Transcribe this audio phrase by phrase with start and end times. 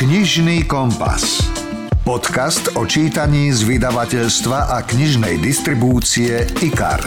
[0.00, 1.44] Knižný kompas.
[2.08, 7.04] Podcast o čítaní z vydavateľstva a knižnej distribúcie IKAR.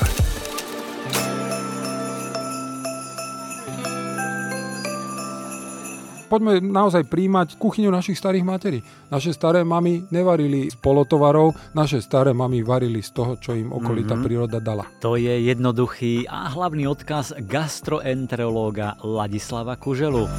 [6.30, 8.86] Poďme naozaj príjmať kuchyňu našich starých materí.
[9.10, 14.14] Naše staré mamy nevarili z polotovarov, naše staré mamy varili z toho, čo im okolitá
[14.14, 14.22] mm-hmm.
[14.30, 14.86] príroda dala.
[15.02, 20.30] To je jednoduchý a hlavný odkaz gastroenterológa Ladislava Kuželu.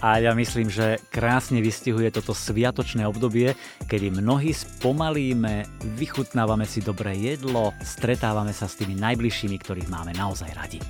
[0.00, 3.52] A ja myslím, že krásne vystihuje toto sviatočné obdobie,
[3.84, 5.68] kedy mnohí spomalíme,
[6.00, 10.80] vychutnávame si dobré jedlo, stretávame sa s tými najbližšími, ktorých máme naozaj radi.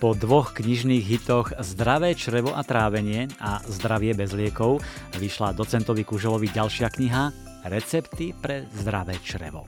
[0.00, 4.82] Po dvoch knižných hitoch Zdravé črevo a trávenie a Zdravie bez liekov
[5.20, 7.30] vyšla docentovi Kuželovi ďalšia kniha
[7.70, 9.62] Recepty pre zdravé črevo.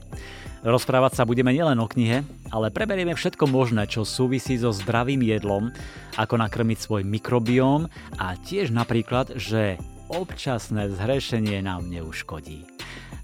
[0.65, 5.69] Rozprávať sa budeme nielen o knihe, ale preberieme všetko možné, čo súvisí so zdravým jedlom,
[6.17, 7.85] ako nakrmiť svoj mikrobióm
[8.17, 9.77] a tiež napríklad, že
[10.09, 12.65] občasné zhrešenie nám neuškodí.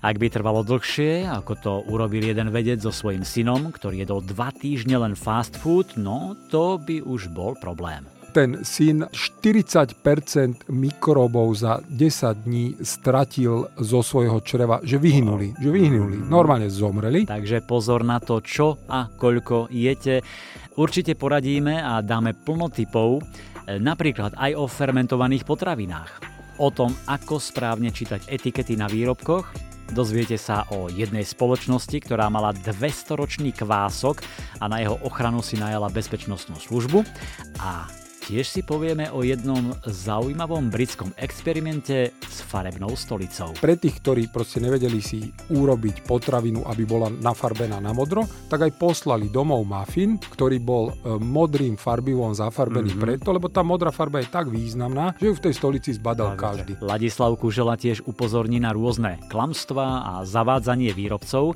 [0.05, 4.53] Ak by trvalo dlhšie, ako to urobil jeden vedec so svojím synom, ktorý jedol dva
[4.53, 11.83] týždne len fast food, no to by už bol problém ten syn 40% mikrobov za
[11.83, 17.27] 10 dní stratil zo svojho čreva, že vyhynuli, že vyhynuli, normálne zomreli.
[17.27, 20.23] Takže pozor na to, čo a koľko jete.
[20.79, 26.11] Určite poradíme a dáme plno typov, e, napríklad aj o fermentovaných potravinách.
[26.63, 32.55] O tom, ako správne čítať etikety na výrobkoch, Dozviete sa o jednej spoločnosti, ktorá mala
[32.55, 34.23] 200-ročný kvások
[34.63, 37.03] a na jeho ochranu si najala bezpečnostnú službu.
[37.59, 37.91] A
[38.31, 43.51] Tiež si povieme o jednom zaujímavom britskom experimente s farebnou stolicou.
[43.59, 48.79] Pre tých, ktorí proste nevedeli si urobiť potravinu, aby bola nafarbená na modro, tak aj
[48.79, 53.03] poslali domov muffin, ktorý bol e, modrým farbivom zafarbený mm-hmm.
[53.19, 56.79] preto, lebo tá modrá farba je tak významná, že ju v tej stolici zbadal každý.
[56.79, 61.51] Ladislav Kužela tiež upozorní na rôzne klamstvá a zavádzanie výrobcov.
[61.51, 61.55] E,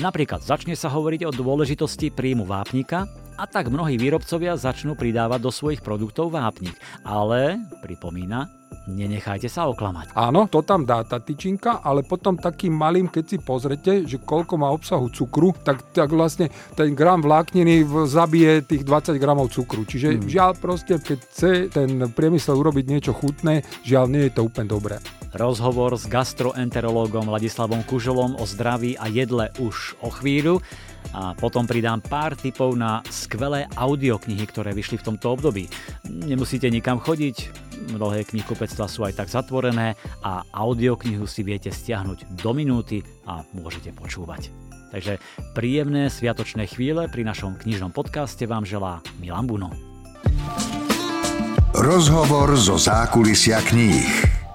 [0.00, 5.54] napríklad začne sa hovoriť o dôležitosti príjmu vápnika, a tak mnohí výrobcovia začnú pridávať do
[5.54, 6.74] svojich produktov vápnik.
[7.06, 8.50] Ale, pripomína,
[8.88, 10.16] nenechajte sa oklamať.
[10.16, 14.54] Áno, to tam dá tá tyčinka, ale potom takým malým, keď si pozrete, že koľko
[14.56, 19.84] má obsahu cukru, tak, tak vlastne ten gram vlákniny zabije tých 20 gramov cukru.
[19.84, 20.26] Čiže hmm.
[20.26, 24.96] žiaľ proste, keď chce ten priemysel urobiť niečo chutné, žiaľ nie je to úplne dobré.
[25.36, 30.64] Rozhovor s gastroenterológom Ladislavom Kužolom o zdraví a jedle už o chvíľu
[31.14, 35.66] a potom pridám pár tipov na skvelé audioknihy, ktoré vyšli v tomto období.
[36.08, 37.36] Nemusíte nikam chodiť,
[37.96, 43.94] mnohé knihkupectva sú aj tak zatvorené a audioknihu si viete stiahnuť do minúty a môžete
[43.96, 44.52] počúvať.
[44.88, 45.20] Takže
[45.52, 49.68] príjemné sviatočné chvíle pri našom knižnom podcaste vám želá Milan Buno.
[51.76, 54.47] Rozhovor zo zákulisia kníh.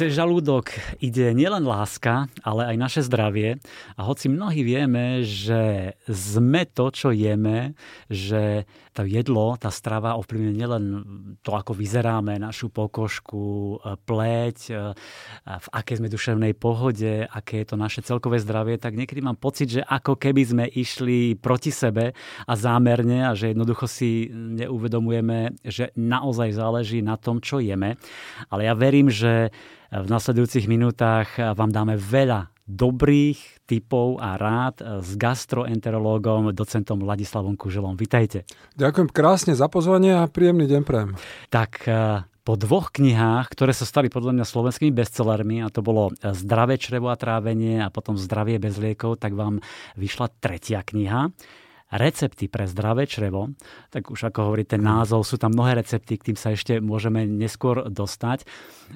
[0.00, 0.72] Cez žalúdok
[1.04, 3.60] ide nielen láska, ale aj naše zdravie.
[4.00, 7.76] A hoci mnohí vieme, že sme to, čo jeme,
[8.08, 8.64] že
[9.00, 10.84] to jedlo, tá strava ovplyvňuje nielen
[11.40, 14.58] to, ako vyzeráme, našu pokožku, pleť,
[15.40, 19.80] v akej sme duševnej pohode, aké je to naše celkové zdravie, tak niekedy mám pocit,
[19.80, 22.12] že ako keby sme išli proti sebe
[22.44, 27.96] a zámerne a že jednoducho si neuvedomujeme, že naozaj záleží na tom, čo jeme.
[28.52, 29.48] Ale ja verím, že
[29.90, 37.98] v nasledujúcich minútach vám dáme veľa dobrých tipov a rád s gastroenterológom, docentom Ladislavom Kuželom.
[37.98, 38.46] Vitajte.
[38.78, 41.10] Ďakujem krásne za pozvanie a príjemný deň prejem.
[41.50, 46.14] Tak eh, po dvoch knihách, ktoré sa stali podľa mňa slovenskými bestsellermi, a to bolo
[46.22, 49.58] Zdravé črevo a trávenie a potom Zdravie bez liekov, tak vám
[49.98, 51.34] vyšla tretia kniha
[51.90, 53.50] recepty pre zdravé črevo,
[53.90, 57.26] tak už ako hovorí ten názov, sú tam mnohé recepty, k tým sa ešte môžeme
[57.26, 58.46] neskôr dostať,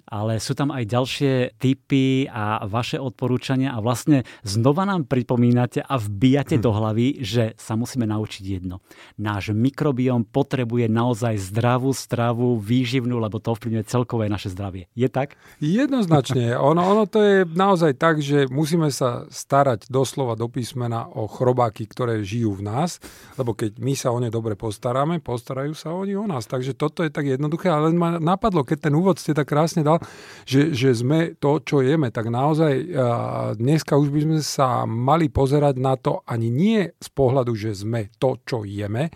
[0.05, 5.95] ale sú tam aj ďalšie typy a vaše odporúčania a vlastne znova nám pripomínate a
[5.97, 8.83] vbijate do hlavy, že sa musíme naučiť jedno.
[9.17, 14.91] Náš mikrobióm potrebuje naozaj zdravú stravu, výživnú, lebo to ovplyvňuje celkové naše zdravie.
[14.99, 15.39] Je tak?
[15.63, 16.57] Jednoznačne.
[16.75, 21.85] Ono, ono to je naozaj tak, že musíme sa starať doslova do písmena o chrobáky,
[21.85, 22.97] ktoré žijú v nás
[23.37, 26.49] lebo keď my sa o ne dobre postaráme, postarajú sa oni o nás.
[26.49, 30.01] Takže toto je tak jednoduché, ale ma napadlo, keď ten úvod ste tak krásne dal,
[30.49, 32.73] že, že sme to, čo jeme, tak naozaj
[33.61, 38.09] dneska už by sme sa mali pozerať na to ani nie z pohľadu, že sme
[38.17, 39.13] to, čo jeme,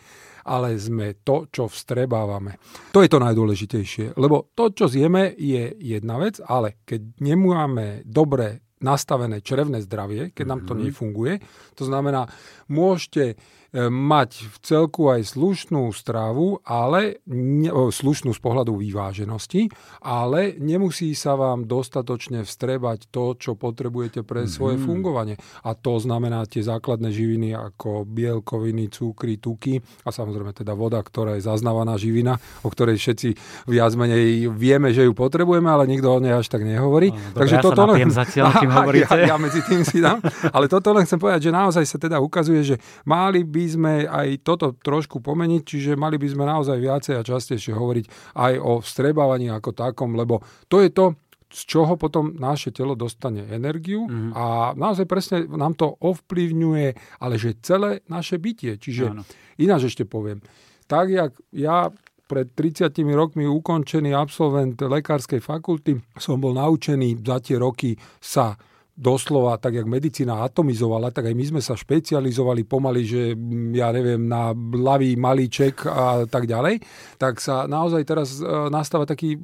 [0.48, 2.56] ale sme to, čo vstrebávame.
[2.96, 8.68] To je to najdôležitejšie, lebo to, čo zjeme, je jedna vec, ale keď nemáme dobre
[8.78, 10.80] nastavené črevné zdravie, keď nám to mhm.
[10.88, 11.34] nefunguje.
[11.76, 12.30] To znamená,
[12.70, 13.36] môžete
[13.76, 19.68] mať v celku aj slušnú stravu, ale ne, slušnú z pohľadu vyváženosti,
[20.00, 24.88] ale nemusí sa vám dostatočne vstrebať to, čo potrebujete pre svoje mm-hmm.
[24.88, 25.36] fungovanie.
[25.68, 31.36] A to znamená tie základné živiny ako bielkoviny, cukry, tuky a samozrejme teda voda, ktorá
[31.36, 33.28] je zaznávaná živina, o ktorej všetci
[33.68, 37.12] viac menej vieme, že ju potrebujeme, ale nikto o nej až tak nehovorí.
[37.12, 38.08] No, Takže ja toto len...
[38.08, 39.12] zatiaľ, kým hovoríte.
[39.12, 40.24] Ja, ja medzi tým si dám.
[40.56, 44.46] Ale toto len chcem povedať, že naozaj sa teda ukazuje, že mali by sme aj
[44.46, 49.50] toto trošku pomeniť, čiže mali by sme naozaj viacej a častejšie hovoriť aj o vstrebávaní
[49.50, 51.18] ako takom, lebo to je to,
[51.48, 54.36] z čoho potom naše telo dostane energiu mm-hmm.
[54.36, 56.88] a naozaj presne nám to ovplyvňuje,
[57.24, 58.76] ale že celé naše bytie.
[58.76, 59.24] Čiže Áno.
[59.56, 60.44] ináč ešte poviem.
[60.84, 61.88] Tak, jak ja
[62.28, 68.52] pred 30 rokmi ukončený absolvent lekárskej fakulty som bol naučený za tie roky sa
[68.98, 73.94] doslova, tak jak medicína atomizovala, tak aj my sme sa špecializovali pomaly, že mm, ja
[73.94, 76.82] neviem, na ľavý malíček a tak ďalej,
[77.14, 79.38] tak sa naozaj teraz e, nastáva taký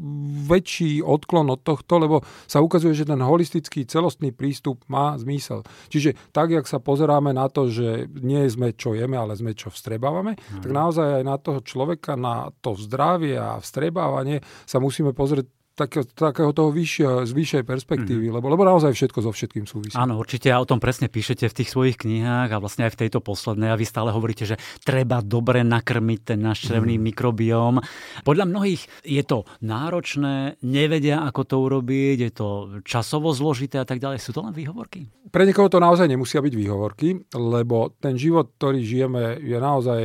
[0.50, 5.62] väčší odklon od tohto, lebo sa ukazuje, že ten holistický celostný prístup má zmysel.
[5.86, 9.70] Čiže tak, jak sa pozeráme na to, že nie sme čo jeme, ale sme čo
[9.70, 10.66] vstrebávame, hmm.
[10.66, 16.06] tak naozaj aj na toho človeka, na to zdravie a vstrebávanie sa musíme pozrieť takého,
[16.06, 18.36] takého toho vyššieho, z vyššej perspektívy, mm-hmm.
[18.38, 19.98] lebo, lebo naozaj všetko so všetkým súvisí.
[19.98, 23.00] Áno, určite a o tom presne píšete v tých svojich knihách a vlastne aj v
[23.06, 24.56] tejto poslednej a vy stále hovoríte, že
[24.86, 27.02] treba dobre nakrmiť ten náš črevný mm.
[27.10, 27.82] mikrobióm.
[28.22, 32.48] Podľa mnohých je to náročné, nevedia, ako to urobiť, je to
[32.86, 34.22] časovo zložité a tak ďalej.
[34.22, 35.10] Sú to len výhovorky?
[35.28, 40.00] Pre niekoho to naozaj nemusia byť výhovorky, lebo ten život, ktorý žijeme, je naozaj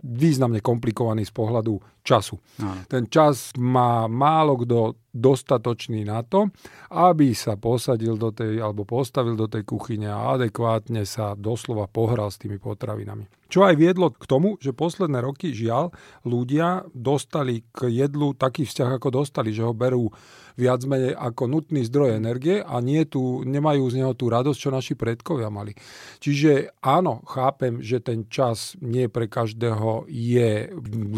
[0.00, 2.40] významne komplikovaný z pohľadu času.
[2.64, 2.82] Áno.
[2.88, 6.48] Ten čas má málo kto dostatočný na to,
[6.94, 12.30] aby sa posadil do tej, alebo postavil do tej kuchyne a adekvátne sa doslova pohral
[12.30, 13.26] s tými potravinami.
[13.50, 15.90] Čo aj viedlo k tomu, že posledné roky, žiaľ,
[16.22, 20.06] ľudia dostali k jedlu taký vzťah, ako dostali, že ho berú
[20.56, 24.70] viac menej ako nutný zdroj energie a nie tu, nemajú z neho tú radosť, čo
[24.70, 25.74] naši predkovia mali.
[26.22, 30.70] Čiže áno, chápem, že ten čas nie pre každého je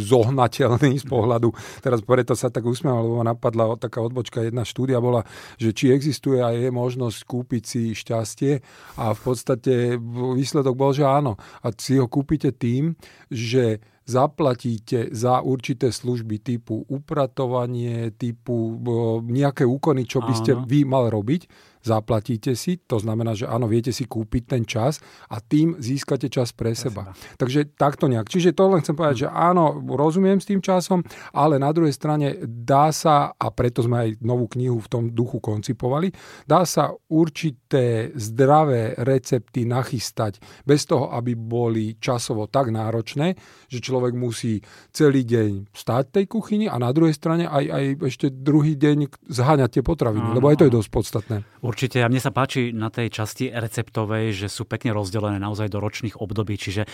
[0.03, 4.99] zohnateľný z pohľadu, teraz preto sa tak usmievam, lebo ma napadla taká odbočka, jedna štúdia
[4.99, 5.23] bola,
[5.61, 8.53] že či existuje a je možnosť kúpiť si šťastie
[8.99, 9.97] a v podstate
[10.37, 11.37] výsledok bol, že áno.
[11.63, 12.95] A si ho kúpite tým,
[13.29, 18.77] že zaplatíte za určité služby typu upratovanie, typu
[19.25, 23.91] nejaké úkony, čo by ste vy mal robiť zaplatíte si, to znamená, že áno, viete
[23.91, 27.03] si kúpiť ten čas a tým získate čas pre, pre seba.
[27.11, 27.37] seba.
[27.37, 28.31] Takže takto nejak.
[28.31, 29.23] Čiže to len chcem povedať, hm.
[29.27, 31.03] že áno, rozumiem s tým časom,
[31.35, 35.43] ale na druhej strane dá sa, a preto sme aj novú knihu v tom duchu
[35.43, 36.15] koncipovali,
[36.47, 43.35] dá sa určité zdravé recepty nachystať bez toho, aby boli časovo tak náročné,
[43.67, 44.63] že človek musí
[44.95, 49.81] celý deň stať tej kuchyni a na druhej strane aj, aj ešte druhý deň zháňať
[49.81, 51.37] tie potraviny, áno, lebo aj to je dosť podstatné.
[51.65, 51.72] Určite.
[51.73, 56.21] A mne sa páči na tej časti receptovej, že sú pekne rozdelené naozaj do ročných
[56.21, 56.89] období, čiže e,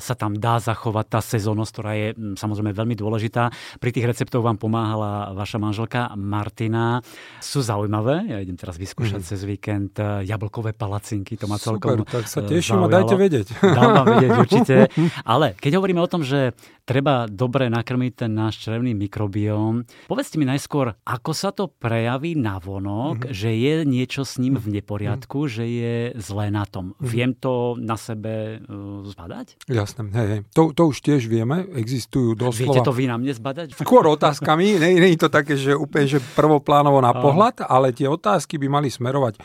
[0.00, 3.52] sa tam dá zachovať tá sezónnosť, ktorá je samozrejme veľmi dôležitá.
[3.78, 7.04] Pri tých receptoch vám pomáhala vaša manželka Martina.
[7.38, 8.26] Sú zaujímavé.
[8.28, 9.28] Ja idem teraz vyskúšať mm.
[9.28, 11.38] cez víkend e, jablkové palacinky.
[11.38, 12.90] To ma celkom Super, tak sa e, teším zaujalo.
[12.90, 13.46] a dajte vedieť.
[13.60, 14.74] Dám vám vedieť určite.
[15.22, 20.46] Ale keď hovoríme o tom, že treba dobre nakrmiť ten náš črevný mikrobióm, povedzte mi
[20.46, 23.34] najskôr, ako sa to prejaví na vonok, mm-hmm.
[23.34, 25.50] že je niečo niečo s ním v neporiadku, mm.
[25.50, 26.94] že je zlé na tom.
[26.96, 27.02] Mm.
[27.02, 29.66] Viem to na sebe uh, zbadať?
[29.66, 30.40] Jasné, hej, hej.
[30.54, 32.78] To, to už tiež vieme, existujú doslova...
[32.78, 33.74] Viete to vy na mne zbadať?
[33.74, 38.62] Skôr otázkami, nie, je to také, že úplne že prvoplánovo na pohľad, ale tie otázky
[38.62, 39.42] by mali smerovať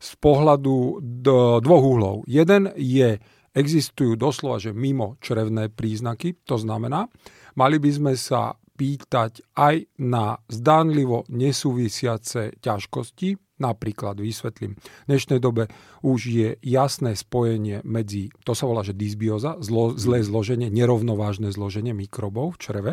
[0.00, 2.16] z pohľadu do dvoch úhlov.
[2.24, 3.20] Jeden je,
[3.50, 7.10] existujú doslova, že mimo črevné príznaky, to znamená,
[7.58, 15.68] mali by sme sa pýtať aj na zdánlivo nesúvisiace ťažkosti, Napríklad, vysvetlím, v dnešnej dobe
[16.00, 21.92] už je jasné spojenie medzi, to sa volá, že dysbioza, zlo, zlé zloženie, nerovnovážne zloženie
[21.92, 22.92] mikrobov v čreve.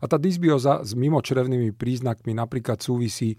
[0.00, 3.36] A tá dysbioza s mimočrevnými príznakmi napríklad súvisí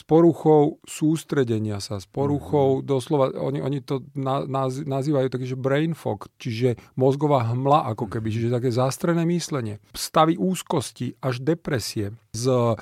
[0.00, 2.88] s poruchou sústredenia sa, s poruchou, mm-hmm.
[2.88, 8.08] doslova, oni, oni to na, naz, nazývajú také, že brain fog, čiže mozgová hmla, ako
[8.08, 8.48] keby, mm-hmm.
[8.48, 9.76] čiže také zástrené myslenie.
[9.92, 12.16] Stavy úzkosti až depresie.
[12.30, 12.78] Z uh,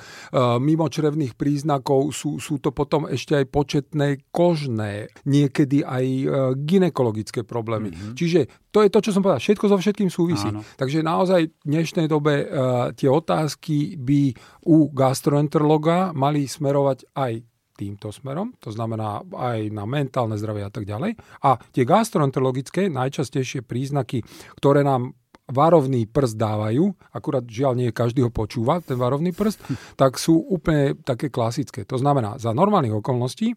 [0.60, 7.88] mimočrevných príznakov sú, sú to potom ešte aj početné kožné, niekedy aj uh, ginekologické problémy.
[7.88, 8.12] Mm-hmm.
[8.12, 9.40] Čiže to je to, čo som povedal.
[9.40, 10.52] Všetko so všetkým súvisí.
[10.52, 10.60] Áno.
[10.76, 14.36] Takže naozaj v dnešnej dobe uh, tie otázky by
[14.68, 17.40] u gastroenterologa mali smerovať aj
[17.78, 21.14] týmto smerom, to znamená aj na mentálne zdravie a tak ďalej.
[21.46, 24.26] A tie gastroenterologické najčastejšie príznaky,
[24.58, 25.14] ktoré nám
[25.48, 29.64] varovný prst dávajú, akurát žiaľ nie každý ho počúva, ten varovný prst,
[29.96, 31.88] tak sú úplne také klasické.
[31.88, 33.56] To znamená, za normálnych okolností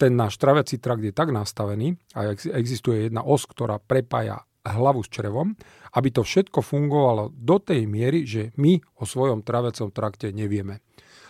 [0.00, 5.08] ten náš traviaci trakt je tak nastavený a existuje jedna os, ktorá prepája hlavu s
[5.08, 5.56] črevom,
[5.96, 10.84] aby to všetko fungovalo do tej miery, že my o svojom traviacom trakte nevieme.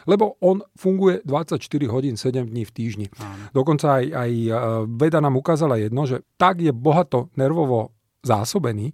[0.09, 1.61] Lebo on funguje 24
[1.93, 3.07] hodín 7 dní v týždni.
[3.21, 3.53] Áno.
[3.53, 4.51] Dokonca aj, aj e,
[4.97, 8.93] veda nám ukázala jedno, že tak je bohato nervovo zásobený,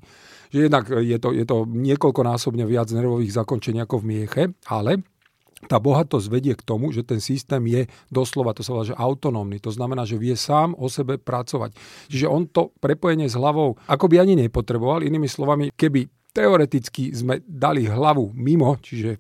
[0.51, 5.03] že jednak je to, je to niekoľkonásobne viac nervových zakončení ako v mieche, ale
[5.67, 9.57] tá bohatosť vedie k tomu, že ten systém je doslova, to sa volá, že autonómny.
[9.65, 11.73] To znamená, že vie sám o sebe pracovať.
[12.13, 15.01] Čiže on to prepojenie s hlavou ako by ani nepotreboval.
[15.01, 19.17] Inými slovami, keby teoreticky sme dali hlavu mimo, čiže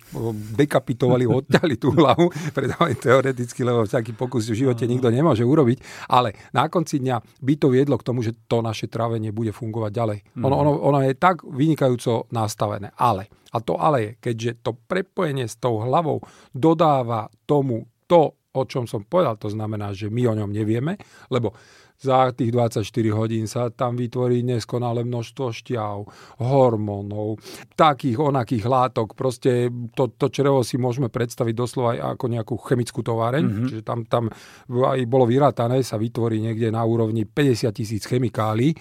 [0.52, 5.80] dekapitovali, odťali tú hlavu, predávaj teoreticky, lebo taký pokus v živote nikto nemôže urobiť,
[6.12, 9.90] ale na konci dňa by to viedlo k tomu, že to naše trávenie bude fungovať
[9.96, 10.18] ďalej.
[10.36, 10.44] Mm.
[10.44, 15.48] Ono, ono, ono je tak vynikajúco nastavené, ale, a to ale je, keďže to prepojenie
[15.48, 16.20] s tou hlavou
[16.52, 21.00] dodáva tomu to, o čom som povedal, to znamená, že my o ňom nevieme,
[21.32, 21.56] lebo
[21.96, 25.96] za tých 24 hodín sa tam vytvorí neskonale množstvo šťav,
[26.44, 27.40] hormónov,
[27.74, 29.16] takých onakých látok.
[29.16, 33.44] Proste to, to črevo si môžeme predstaviť doslova aj ako nejakú chemickú továreň.
[33.44, 33.68] Mm-hmm.
[33.72, 34.28] Čiže tam, tam
[34.68, 38.76] aj bolo vyrátané, sa vytvorí niekde na úrovni 50 tisíc chemikálií e,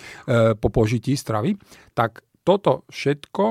[0.60, 1.56] po požití stravy.
[1.96, 3.44] Tak toto všetko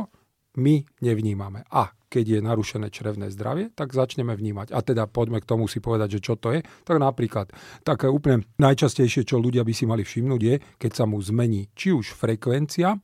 [0.60, 1.66] my nevnímame.
[1.74, 4.70] A keď je narušené črevné zdravie, tak začneme vnímať.
[4.70, 6.62] A teda poďme k tomu si povedať, že čo to je.
[6.86, 7.50] Tak napríklad,
[7.82, 11.90] také úplne najčastejšie, čo ľudia by si mali všimnúť, je, keď sa mu zmení či
[11.90, 12.94] už frekvencia,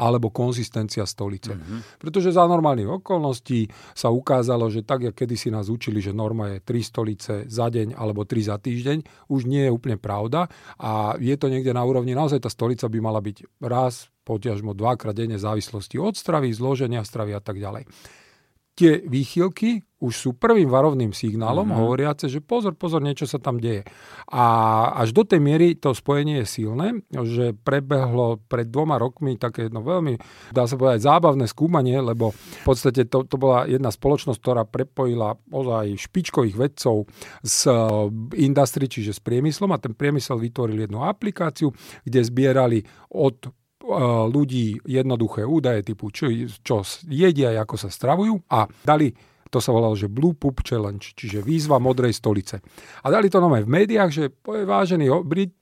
[0.00, 1.52] alebo konzistencia stolice.
[1.52, 2.00] Mm-hmm.
[2.00, 6.64] Pretože za normálnych okolností sa ukázalo, že tak, ako kedysi nás učili, že norma je
[6.64, 10.48] 3 stolice za deň alebo 3 za týždeň, už nie je úplne pravda
[10.80, 15.12] a je to niekde na úrovni, naozaj tá stolica by mala byť raz, potiažmo dvakrát
[15.12, 17.84] denne v závislosti od stravy, zloženia stravy a tak ďalej
[18.80, 21.80] tie výchylky už sú prvým varovným signálom mm-hmm.
[21.84, 23.84] hovoriace, že pozor, pozor, niečo sa tam deje.
[24.32, 24.44] A
[24.96, 29.84] až do tej miery to spojenie je silné, že prebehlo pred dvoma rokmi také no
[29.84, 30.16] veľmi,
[30.56, 35.36] dá sa povedať, zábavné skúmanie, lebo v podstate to, to bola jedna spoločnosť, ktorá prepojila
[35.52, 37.04] ozaj špičkových vedcov
[37.44, 37.76] s eh,
[38.40, 41.76] industry, čiže s priemyslom a ten priemysel vytvoril jednu aplikáciu,
[42.08, 42.80] kde zbierali
[43.12, 43.52] od
[44.28, 46.28] ľudí jednoduché údaje typu čo,
[46.60, 49.12] čo jedia, ako sa stravujú a dali
[49.50, 52.62] to sa volalo, že Blue Poop Challenge, čiže výzva modrej stolice.
[53.02, 55.10] A dali to nové v médiách, že vážení,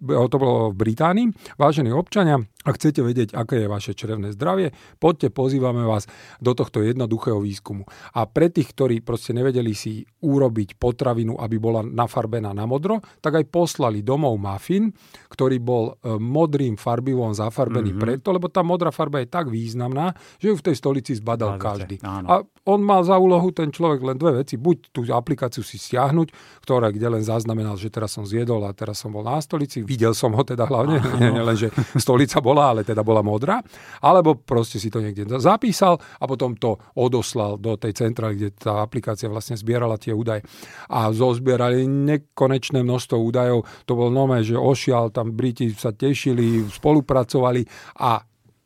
[0.04, 2.36] to bolo v Británii, vážení občania,
[2.68, 6.04] ak chcete vedieť, aké je vaše črevné zdravie, poďte, pozývame vás
[6.44, 7.88] do tohto jednoduchého výskumu.
[8.12, 13.40] A pre tých, ktorí proste nevedeli si urobiť potravinu, aby bola nafarbená na modro, tak
[13.40, 14.92] aj poslali domov muffin,
[15.32, 18.04] ktorý bol e, modrým farbivom zafarbený mm-hmm.
[18.04, 21.64] preto, lebo tá modrá farba je tak významná, že ju v tej stolici zbadal Hľadete,
[21.64, 21.96] každý.
[22.04, 22.26] Áno.
[22.28, 22.34] A
[22.68, 24.60] on mal za úlohu ten človek len dve veci.
[24.60, 29.00] Buď tú aplikáciu si stiahnuť, ktorá kde len zaznamenal, že teraz som zjedol a teraz
[29.00, 29.80] som bol na stolici.
[29.80, 33.22] Videl som ho teda hlavne, nie, nie len, že stolica bola bola, ale teda bola
[33.22, 33.62] modrá,
[34.02, 38.82] alebo proste si to niekde zapísal a potom to odoslal do tej centrály, kde tá
[38.82, 40.42] aplikácia vlastne zbierala tie údaje.
[40.90, 43.62] A zozbierali nekonečné množstvo údajov.
[43.86, 47.62] To bol nové, že ošial, tam Briti sa tešili, spolupracovali
[48.02, 48.18] a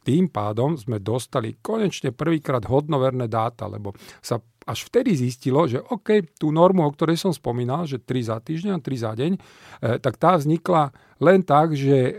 [0.03, 6.39] tým pádom sme dostali konečne prvýkrát hodnoverné dáta, lebo sa až vtedy zistilo, že OK,
[6.39, 9.99] tú normu, o ktorej som spomínal, že 3 za týždeň a 3 za deň, eh,
[9.99, 12.17] tak tá vznikla len tak, že eh,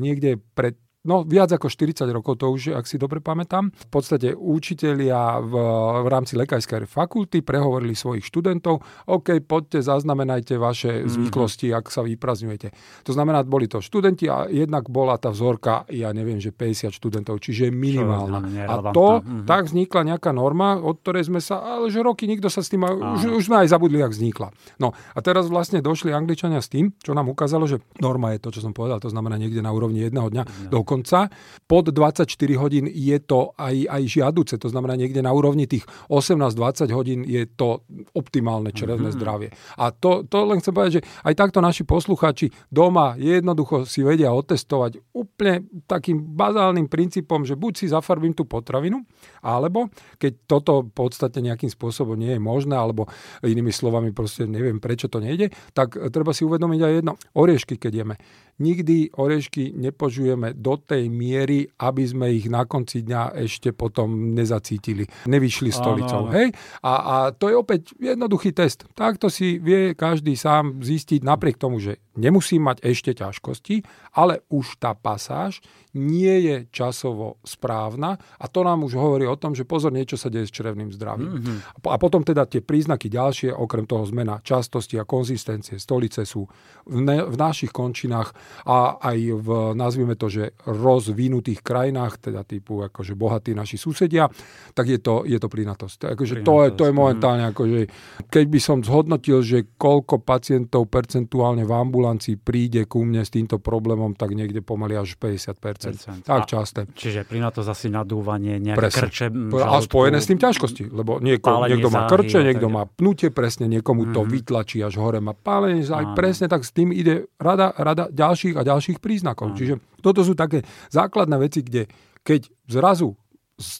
[0.00, 3.70] niekde pred no viac ako 40 rokov to už, ak si dobre pamätám.
[3.70, 5.54] V podstate učitelia v,
[6.02, 11.10] v rámci lekárskej fakulty prehovorili svojich študentov, OK, poďte, zaznamenajte vaše mm-hmm.
[11.10, 12.68] zvyklosti, ak sa vyprazňujete.
[13.06, 17.38] To znamená, boli to študenti a jednak bola tá vzorka, ja neviem, že 50 študentov,
[17.38, 18.42] čiže minimálna.
[18.66, 19.46] A to, mm-hmm.
[19.46, 22.82] tak vznikla nejaká norma, od ktorej sme sa, ale že roky nikto sa s tým,
[22.82, 24.50] už, už sme aj zabudli, jak vznikla.
[24.82, 28.48] No a teraz vlastne došli Angličania s tým, čo nám ukázalo, že norma je to,
[28.50, 30.70] čo som povedal, to znamená niekde na úrovni jedného dňa, no.
[30.72, 31.28] do dokonca.
[31.66, 36.96] Pod 24 hodín je to aj, aj žiaduce, to znamená niekde na úrovni tých 18-20
[36.96, 37.82] hodín je to
[38.14, 39.20] optimálne črevné mm-hmm.
[39.20, 39.48] zdravie.
[39.76, 44.30] A to, to len chcem povedať, že aj takto naši poslucháči doma jednoducho si vedia
[44.30, 49.02] otestovať úplne takým bazálnym princípom, že buď si zafarbím tú potravinu,
[49.42, 49.90] alebo
[50.22, 53.10] keď toto v podstate nejakým spôsobom nie je možné, alebo
[53.42, 57.12] inými slovami proste neviem, prečo to nejde, tak treba si uvedomiť aj jedno.
[57.34, 58.16] Oriešky, keď jeme.
[58.58, 65.04] Nikdy orešky nepožujeme do tej miery, aby sme ich na konci dňa ešte potom nezacítili.
[65.28, 66.32] Nevyšli stolicou.
[66.32, 66.56] Hej?
[66.80, 68.88] A, a to je opäť jednoduchý test.
[68.96, 73.84] Takto si vie každý sám zistiť napriek tomu, že nemusí mať ešte ťažkosti,
[74.16, 75.60] ale už tá pasáž
[75.96, 80.28] nie je časovo správna a to nám už hovorí o tom, že pozor, niečo sa
[80.28, 81.40] deje s črevným zdravím.
[81.40, 81.88] Mm-hmm.
[81.88, 86.44] A potom teda tie príznaky ďalšie, okrem toho zmena častosti a konzistencie stolice sú
[86.86, 88.36] v, ne, v našich končinách
[88.68, 94.28] a aj v, nazvime to, že rozvinutých krajinách, teda typu akože bohatí naši susedia,
[94.76, 96.12] tak je to, je to plynatosť.
[96.12, 97.80] Akože to, je, to je momentálne, akože,
[98.28, 103.62] keď by som zhodnotil, že koľko pacientov percentuálne v ambulancii príde ku mne s týmto
[103.62, 105.85] problémom, tak niekde pomaly až 50%.
[105.94, 106.26] 50%.
[106.26, 106.80] Tak časté.
[106.90, 109.00] Čiže plynatosť asi nadúvanie, nejaké presne.
[109.06, 109.26] krče.
[109.30, 113.70] Žalúdku, a spojené s tým ťažkosti, lebo nieko, niekto má krče, niekto má pnutie, presne
[113.70, 114.34] niekomu to mm-hmm.
[114.34, 118.62] vytlačí až hore, má pálenie záhy, presne tak s tým ide rada, rada ďalších a
[118.64, 119.52] ďalších príznakov.
[119.52, 119.58] Áno.
[119.58, 121.90] Čiže toto sú také základné veci, kde
[122.26, 123.14] keď zrazu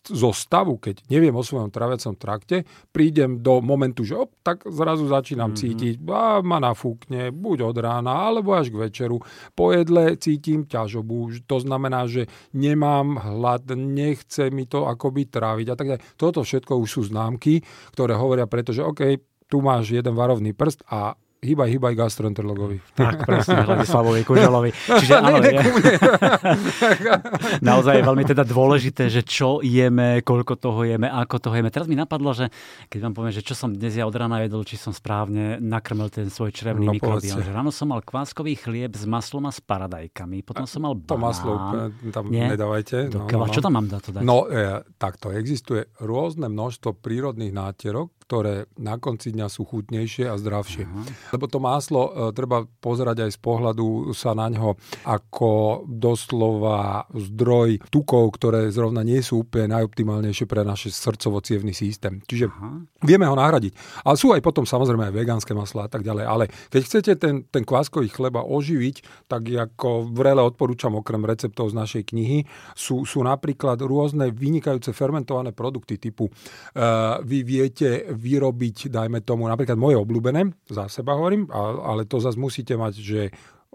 [0.08, 2.64] zo stavu, keď neviem o svojom traviacom trakte,
[2.96, 5.60] prídem do momentu, že op, tak zrazu začínam mm-hmm.
[5.60, 9.20] cítiť, a ma nafúkne, buď od rána, alebo až k večeru.
[9.52, 12.24] Po jedle cítim ťažobu, to znamená, že
[12.56, 16.02] nemám hlad, nechce mi to akoby tráviť a tak ďalej.
[16.16, 17.60] Toto všetko už sú známky,
[17.92, 22.76] ktoré hovoria preto, že OK, tu máš jeden varovný prst a hýbaj, hýbaj gastroenterologovi.
[22.98, 24.70] Tak, presne, Hladislavovi Kuželovi.
[25.00, 25.54] Čiže áno, je,
[27.70, 31.70] naozaj je veľmi teda dôležité, že čo jeme, koľko toho jeme, ako toho jeme.
[31.70, 32.50] Teraz mi napadlo, že
[32.90, 36.10] keď vám poviem, že čo som dnes ja od rána jedol, či som správne nakrmil
[36.10, 37.38] ten svoj črevný no, mikrobiom.
[37.40, 41.06] Že ráno som mal kváskový chlieb s maslom a s paradajkami, potom som mal banán.
[41.06, 41.52] To maslo
[42.10, 42.50] tam Nie?
[42.50, 43.12] nedávajte.
[43.12, 43.52] No, no, no.
[43.52, 44.22] Čo tam mám to dať?
[44.24, 50.34] No, e, takto, existuje rôzne množstvo prírodných nátierok, ktoré na konci dňa sú chutnejšie a
[50.34, 50.82] zdravšie.
[50.82, 51.06] Uh-huh.
[51.30, 54.74] Lebo to máslo e, treba pozerať aj z pohľadu sa na ňo
[55.06, 61.38] ako doslova zdroj tukov, ktoré zrovna nie sú úplne najoptimálnejšie pre náš srdcovo
[61.70, 62.18] systém.
[62.26, 62.82] Čiže uh-huh.
[63.06, 64.02] vieme ho nahradiť.
[64.02, 66.24] Ale sú aj potom samozrejme aj vegánske masla a tak ďalej.
[66.26, 71.78] Ale keď chcete ten, ten kváskový chleba oživiť, tak ako vrele odporúčam okrem receptov z
[71.78, 72.42] našej knihy,
[72.74, 79.76] sú, sú napríklad rôzne vynikajúce fermentované produkty typu uh, vy viete vyrobiť, dajme tomu, napríklad
[79.76, 83.20] moje obľúbené, za seba hovorím, ale to zase musíte mať, že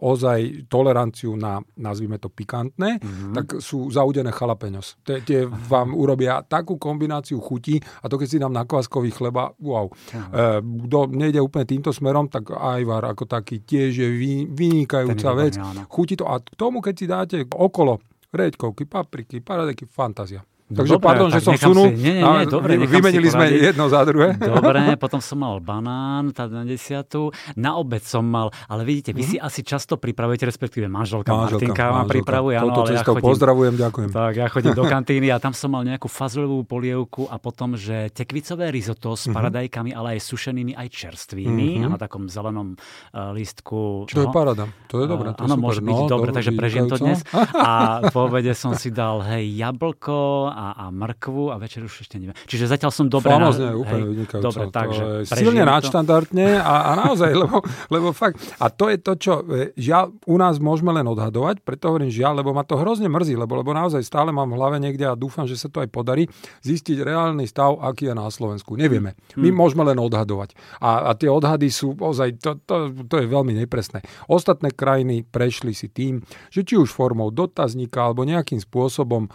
[0.02, 3.34] ozaj toleranciu na, nazvime to, pikantné, mm-hmm.
[3.38, 4.98] tak sú zaudené chalapeňos.
[5.06, 9.54] Tie, tie vám urobia takú kombináciu chutí a to keď si dám na kváskový chleba,
[9.62, 9.86] wow.
[9.86, 10.58] E,
[10.90, 15.54] kto nejde úplne týmto smerom, tak ajvar ako taký tiež je vy, vynikajúca vec.
[15.86, 18.02] Chutí to a k tomu, keď si dáte okolo
[18.34, 20.42] redkovky, papriky, paradejky, fantázia.
[20.72, 21.92] Takže dobre, pardon, že som sunul.
[21.92, 24.40] Si, nie, nie, nie, dobre, vymenili sme jedno za druhé.
[24.40, 27.36] Dobre, potom som mal banán, tá na desiatu.
[27.60, 29.36] Na obed som mal, ale vidíte, vy mm-hmm.
[29.36, 32.56] si asi často pripravujete, respektíve manželka, manželka Martinka ma pripravuje.
[32.56, 34.10] Áno, ale ja chodím, pozdravujem, ďakujem.
[34.16, 38.08] Tak, ja chodím do kantíny a tam som mal nejakú fazulovú polievku a potom, že
[38.16, 39.36] tekvicové risotto s mm-hmm.
[39.36, 41.86] paradajkami, ale aj sušenými, aj čerstvými mm-hmm.
[41.86, 44.08] a na takom zelenom uh, lístku.
[44.08, 44.24] Čo no.
[44.24, 44.66] je parada?
[44.88, 45.36] To je dobré.
[45.36, 47.20] Uh, áno, môže byť no, dobre, takže prežijem to dnes.
[47.62, 52.22] A po obede som si dal, hej, jablko a, a mrkvu a večer už ešte
[52.22, 52.38] neviem.
[52.46, 53.34] Čiže zatiaľ som dobre...
[53.34, 53.78] Famozne, na...
[53.82, 54.46] úplne vynikajúco.
[54.46, 58.38] Dobre, takže silne nadštandardne a, a naozaj, lebo, lebo fakt...
[58.62, 62.46] A to je to, čo e, žiaľ u nás môžeme len odhadovať, preto hovorím žiaľ,
[62.46, 65.50] lebo ma to hrozne mrzí, lebo, lebo naozaj stále mám v hlave niekde a dúfam,
[65.50, 66.30] že sa to aj podarí
[66.62, 68.78] zistiť reálny stav, aký je na Slovensku.
[68.78, 69.18] Nevieme.
[69.34, 69.58] My hmm.
[69.58, 70.54] môžeme len odhadovať.
[70.78, 74.06] A, a tie odhady sú ozaj, to, to, to je veľmi nepresné.
[74.30, 76.22] Ostatné krajiny prešli si tým,
[76.54, 79.32] že či už formou dotazníka alebo nejakým spôsobom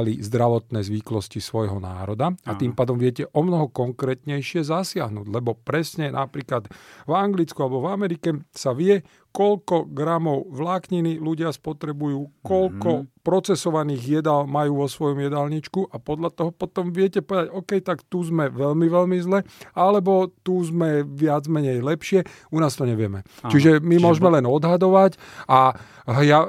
[0.00, 6.08] odsledovali zdravotné zvyklosti svojho národa a tým pádom viete o mnoho konkrétnejšie zasiahnuť, lebo presne
[6.08, 6.72] napríklad
[7.04, 13.22] v Anglicku alebo v Amerike sa vie, koľko gramov vlákniny ľudia spotrebujú, koľko mm-hmm.
[13.22, 18.26] procesovaných jedál majú vo svojom jedálničku a podľa toho potom viete povedať, OK, tak tu
[18.26, 19.46] sme veľmi, veľmi zle,
[19.78, 23.22] alebo tu sme viac menej lepšie, u nás to nevieme.
[23.46, 25.14] Aha, čiže my čiže môžeme len odhadovať
[25.46, 25.78] a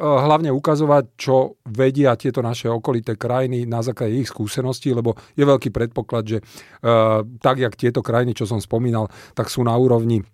[0.02, 5.70] hlavne ukazovať, čo vedia tieto naše okolité krajiny na základe ich skúseností, lebo je veľký
[5.70, 9.06] predpoklad, že uh, tak, jak tieto krajiny, čo som spomínal,
[9.38, 10.26] tak sú na úrovni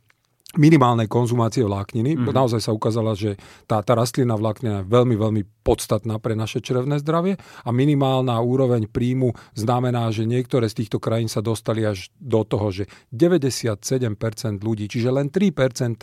[0.55, 2.15] minimálnej konzumácie vlákniny.
[2.15, 2.31] Mm-hmm.
[2.31, 3.35] Naozaj sa ukázala, že
[3.67, 7.35] tá, tá rastlina vláknina je veľmi, veľmi podstatná pre naše črevné zdravie
[7.67, 12.71] a minimálna úroveň príjmu znamená, že niektoré z týchto krajín sa dostali až do toho,
[12.71, 13.75] že 97%
[14.63, 15.99] ľudí, čiže len 3%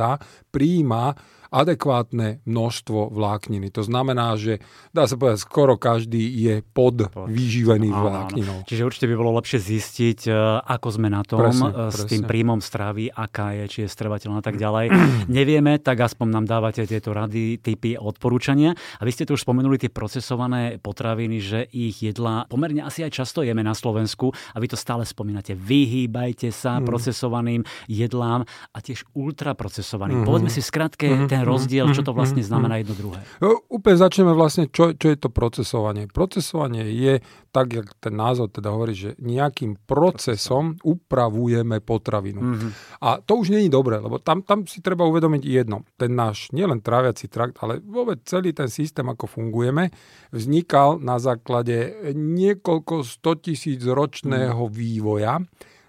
[0.53, 1.17] príjma
[1.55, 3.71] adekvátne množstvo vlákniny.
[3.79, 4.59] To znamená, že
[4.91, 7.31] dá sa povedať, skoro každý je pod, pod.
[7.31, 8.57] vyživený áno, vlákninou.
[8.63, 8.67] Áno.
[8.67, 10.33] Čiže určite by bolo lepšie zistiť, e,
[10.67, 12.11] ako sme na tom presne, e, s presne.
[12.11, 14.91] tým príjmom stravy, aká je, či je strevateľná a tak ďalej.
[15.31, 18.75] Nevieme, tak aspoň nám dávate tieto rady, typy, odporúčania.
[18.99, 23.13] A vy ste tu už spomenuli tie procesované potraviny, že ich jedla pomerne asi aj
[23.15, 25.55] často jeme na Slovensku a vy to stále spomínate.
[25.55, 26.85] Vyhýbajte sa mm.
[26.89, 28.43] procesovaným jedlám
[28.75, 30.25] a tiež ultraprocesovaným.
[30.25, 30.27] Mm.
[30.27, 31.29] Povedzme si v skratke mm.
[31.31, 33.21] ten rozdiel, čo to vlastne znamená jedno druhé.
[33.39, 36.09] No, úplne začneme vlastne, čo, čo je to procesovanie.
[36.09, 37.21] Procesovanie je,
[37.55, 42.41] tak jak ten názov teda hovorí, že nejakým procesom upravujeme potravinu.
[42.43, 42.71] Mm-hmm.
[43.05, 45.85] A to už je dobré, lebo tam, tam si treba uvedomiť jedno.
[46.01, 49.93] Ten náš nielen tráviaci trakt, ale vôbec celý ten systém, ako fungujeme,
[50.33, 54.73] vznikal na základe niekoľko 100 tisíc ročného mm.
[54.73, 55.39] vývoja,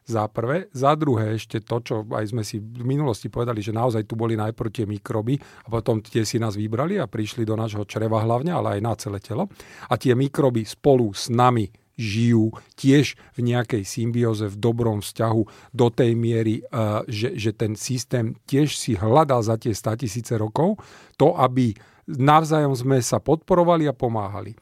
[0.06, 0.70] za prvé.
[0.72, 4.38] Za druhé ešte to, čo aj sme si v minulosti povedali, že naozaj tu boli
[4.38, 8.54] najprv tie mikroby a potom tie si nás vybrali a prišli do nášho čreva hlavne,
[8.54, 9.50] ale aj na celé telo.
[9.90, 15.88] A tie mikroby spolu s nami žijú tiež v nejakej symbióze, v dobrom vzťahu do
[15.90, 20.78] tej miery, eh, že, že ten systém tiež si hľadal za tie 100 tisíce rokov
[21.16, 21.74] to, aby
[22.06, 24.54] navzájom sme sa podporovali a pomáhali.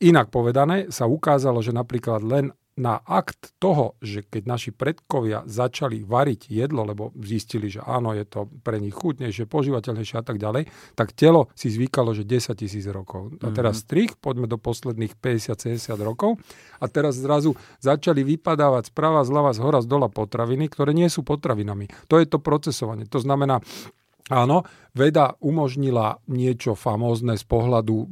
[0.00, 6.06] Inak povedané sa ukázalo, že napríklad len na akt toho, že keď naši predkovia začali
[6.06, 10.70] variť jedlo, lebo zistili, že áno, je to pre nich chutnejšie, požívateľnejšie a tak ďalej,
[10.94, 13.36] tak telo si zvykalo, že 10 tisíc rokov.
[13.42, 13.54] A mhm.
[13.54, 16.38] teraz strich, poďme do posledných 50-70 rokov
[16.78, 21.26] a teraz zrazu začali vypadávať sprava, zľava, z hora, z dola potraviny, ktoré nie sú
[21.26, 21.90] potravinami.
[22.08, 23.04] To je to procesovanie.
[23.10, 23.60] To znamená,
[24.30, 24.62] Áno,
[24.94, 28.06] veda umožnila niečo famózne z pohľadu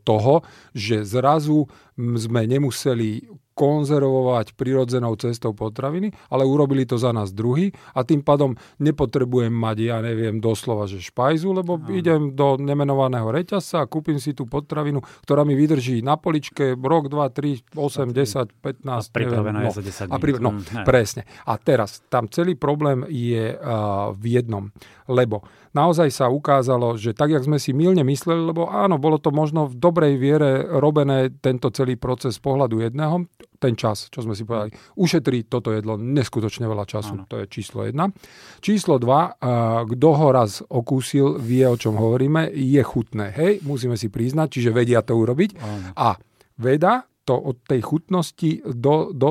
[0.00, 0.40] toho,
[0.72, 8.06] že zrazu sme nemuseli konzervovať prirodzenou cestou potraviny, ale urobili to za nás druhý a
[8.06, 11.90] tým pádom nepotrebujem mať, ja neviem, doslova, že špajzu, lebo Aha.
[11.90, 17.10] idem do nemenovaného reťazca a kúpim si tú potravinu, ktorá mi vydrží na poličke rok,
[17.10, 18.86] 2, 3, 8, 10, 15.
[18.86, 19.66] A pripravená no.
[19.66, 20.14] je za 10 dní.
[20.14, 21.26] A pri, no, mm, presne.
[21.42, 24.70] A teraz, tam celý problém je uh, v jednom,
[25.10, 25.42] lebo
[25.78, 29.70] naozaj sa ukázalo, že tak, jak sme si milne mysleli, lebo áno, bolo to možno
[29.70, 33.30] v dobrej viere robené tento celý proces z pohľadu jedného,
[33.62, 34.74] ten čas, čo sme si povedali.
[34.98, 37.14] Ušetrí toto jedlo neskutočne veľa času.
[37.14, 37.24] Áno.
[37.30, 38.10] To je číslo jedna.
[38.58, 39.38] Číslo dva,
[39.86, 43.30] kto ho raz okúsil, vie, o čom hovoríme, je chutné.
[43.34, 45.50] Hej, musíme si priznať, čiže vedia to urobiť.
[45.58, 45.88] Áno.
[45.94, 46.18] A
[46.58, 49.30] veda to od tej chutnosti do, do,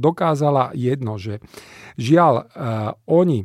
[0.00, 1.44] dokázala jedno, že
[2.00, 3.44] žiaľ, uh, oni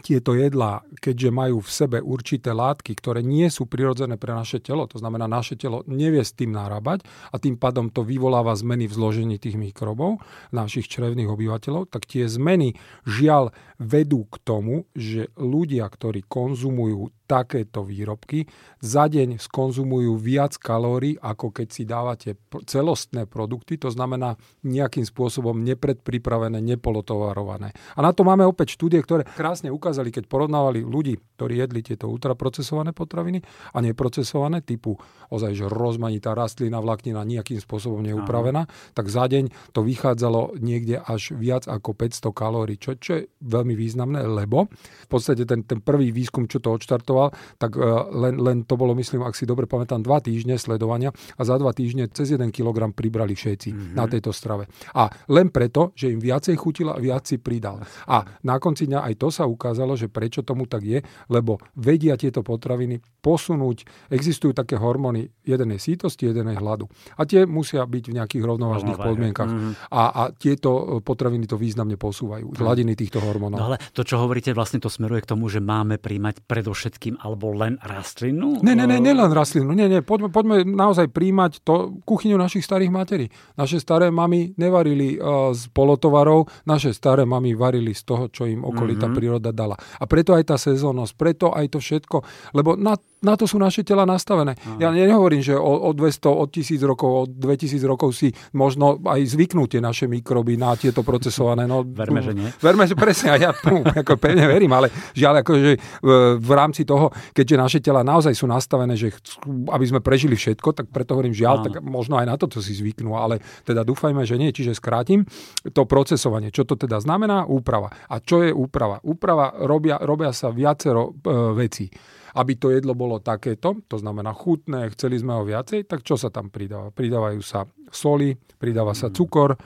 [0.00, 4.88] tieto jedlá, keďže majú v sebe určité látky, ktoré nie sú prirodzené pre naše telo,
[4.88, 8.96] to znamená, naše telo nevie s tým narábať a tým pádom to vyvoláva zmeny v
[8.96, 15.84] zložení tých mikrobov našich črevných obyvateľov, tak tie zmeny žiaľ vedú k tomu, že ľudia,
[15.92, 18.44] ktorí konzumujú takéto výrobky
[18.84, 22.36] za deň skonzumujú viac kalórií, ako keď si dávate
[22.68, 24.36] celostné produkty, to znamená
[24.68, 27.72] nejakým spôsobom nepredpripravené, nepolotovarované.
[27.96, 32.12] A na to máme opäť štúdie, ktoré krásne ukázali, keď porovnávali ľudí, ktorí jedli tieto
[32.12, 33.40] ultraprocesované potraviny
[33.72, 35.00] a neprocesované, typu
[35.32, 38.92] ozaj, že rozmanitá rastlina, vláknina nejakým spôsobom neupravená, Aha.
[38.92, 43.72] tak za deň to vychádzalo niekde až viac ako 500 kalórií, čo, čo je veľmi
[43.78, 44.66] významné, lebo
[45.06, 47.86] v podstate ten, ten prvý výskum, čo to odštartoval, sledoval, tak e,
[48.18, 51.70] len, len to bolo, myslím, ak si dobre pamätám, dva týždne sledovania a za dva
[51.70, 53.94] týždne cez 1 kg pribrali všetci mm-hmm.
[53.94, 54.66] na tejto strave.
[54.96, 57.82] A len preto, že im viacej chutila, viac si pridal.
[58.08, 62.18] A na konci dňa aj to sa ukázalo, že prečo tomu tak je, lebo vedia
[62.18, 64.10] tieto potraviny posunúť.
[64.10, 66.90] Existujú také hormóny, jeden je sítosti, jeden je hladu.
[67.14, 69.50] A tie musia byť v nejakých rovnovážnych podmienkach.
[69.50, 69.72] Mm-hmm.
[69.94, 72.58] A, a tieto e, potraviny to významne posúvajú, mm.
[72.58, 73.58] hladiny týchto hormónov.
[73.58, 77.18] No ale to, čo hovoríte, vlastne to smeruje k tomu, že máme príjmať predovšetkým všetkým,
[77.18, 78.62] alebo len rastlinu?
[78.62, 79.74] Ne, ne, ne, ne len rastlinu.
[79.74, 83.26] Nie, nie, poďme, poďme naozaj príjmať to kuchyňu našich starých materí.
[83.58, 88.62] Naše staré mamy nevarili uh, z polotovarov, naše staré mamy varili z toho, čo im
[88.62, 89.18] okolitá mm-hmm.
[89.18, 89.74] príroda dala.
[89.74, 92.22] A preto aj tá sezónnosť, preto aj to všetko,
[92.54, 94.58] lebo na na to sú naše tela nastavené.
[94.58, 94.82] Aha.
[94.82, 99.22] Ja nehovorím, že o, o 200, o 1000 rokov, o 2000 rokov si možno aj
[99.38, 101.70] zvyknú tie naše mikroby na tieto procesované.
[101.70, 102.50] No, verme, že nie.
[102.58, 105.70] Verme, že presne, a ja pum, ako pevne verím, ale žiaľ, akože
[106.02, 106.10] v,
[106.42, 106.91] v rámci toho,
[107.36, 111.36] keďže naše tela naozaj sú nastavené, že chcú, aby sme prežili všetko, tak preto hovorím
[111.36, 111.64] žiaľ, Aha.
[111.68, 114.50] tak možno aj na toto si zvyknú, ale teda dúfajme, že nie.
[114.52, 115.24] Čiže skrátim
[115.72, 116.52] to procesovanie.
[116.52, 117.44] Čo to teda znamená?
[117.48, 117.90] Úprava.
[118.08, 119.00] A čo je úprava?
[119.02, 121.86] Úprava robia, robia sa viacero e, vecí
[122.32, 126.32] aby to jedlo bolo takéto, to znamená chutné, chceli sme ho viacej, tak čo sa
[126.32, 126.88] tam pridáva?
[126.88, 129.14] Pridávajú sa soli, pridáva sa mm.
[129.14, 129.58] cukor, e,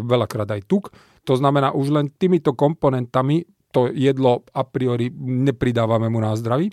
[0.00, 0.88] veľakrát aj tuk.
[1.28, 6.72] To znamená, už len týmito komponentami to jedlo a priori nepridávame mu na zdraví.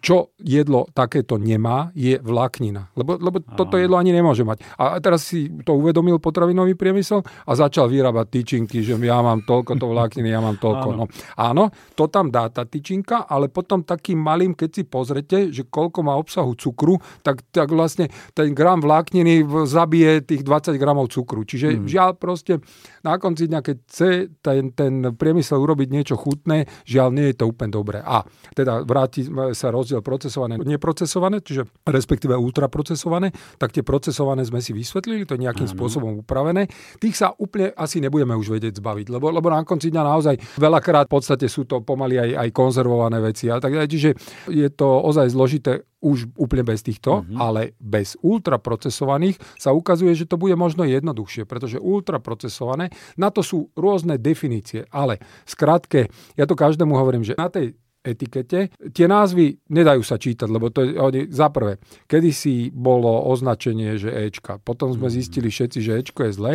[0.00, 2.94] čo jedlo takéto nemá, je vláknina.
[2.96, 4.64] Lebo, lebo toto jedlo ani nemôže mať.
[4.80, 9.76] A teraz si to uvedomil potravinový priemysel a začal vyrábať tyčinky, že ja mám toľko
[9.76, 10.88] to vlákniny, ja mám toľko.
[10.96, 11.04] Áno.
[11.04, 11.04] No.
[11.36, 16.00] Áno, to tam dá tá tyčinka, ale potom takým malým, keď si pozrete, že koľko
[16.06, 21.44] má obsahu cukru, tak, tak vlastne ten gram vlákniny zabije tých 20 gramov cukru.
[21.44, 21.84] Čiže hmm.
[21.90, 22.62] žiaľ proste
[23.02, 24.10] na konci dňa, keď chce
[24.42, 27.98] ten, ten priemysel urobiť niečo chutné, žiaľ nie je to úplne dobré.
[28.02, 28.22] A
[28.54, 35.26] teda vráti sa rozdiel procesované, neprocesované, čiže respektíve ultraprocesované, tak tie procesované sme si vysvetlili,
[35.26, 35.74] to je nejakým ano.
[35.74, 36.70] spôsobom upravené.
[37.02, 41.06] Tých sa úplne asi nebudeme už vedieť zbaviť, lebo, lebo na konci dňa naozaj veľakrát
[41.10, 43.74] v podstate sú to pomaly aj, aj konzervované veci a tak.
[43.74, 44.14] Čiže
[44.48, 47.38] je to ozaj zložité už úplne bez týchto, mm-hmm.
[47.38, 53.70] ale bez ultraprocesovaných sa ukazuje, že to bude možno jednoduchšie, pretože ultraprocesované, na to sú
[53.78, 58.74] rôzne definície, ale skrátke, ja to každému hovorím, že na tej etikete.
[58.90, 61.78] Tie názvy nedajú sa čítať, lebo to je, oni, za prvé,
[62.10, 65.14] kedysi bolo označenie, že Ečka, potom sme mhm.
[65.14, 66.54] zistili všetci, že Ečko je zlé,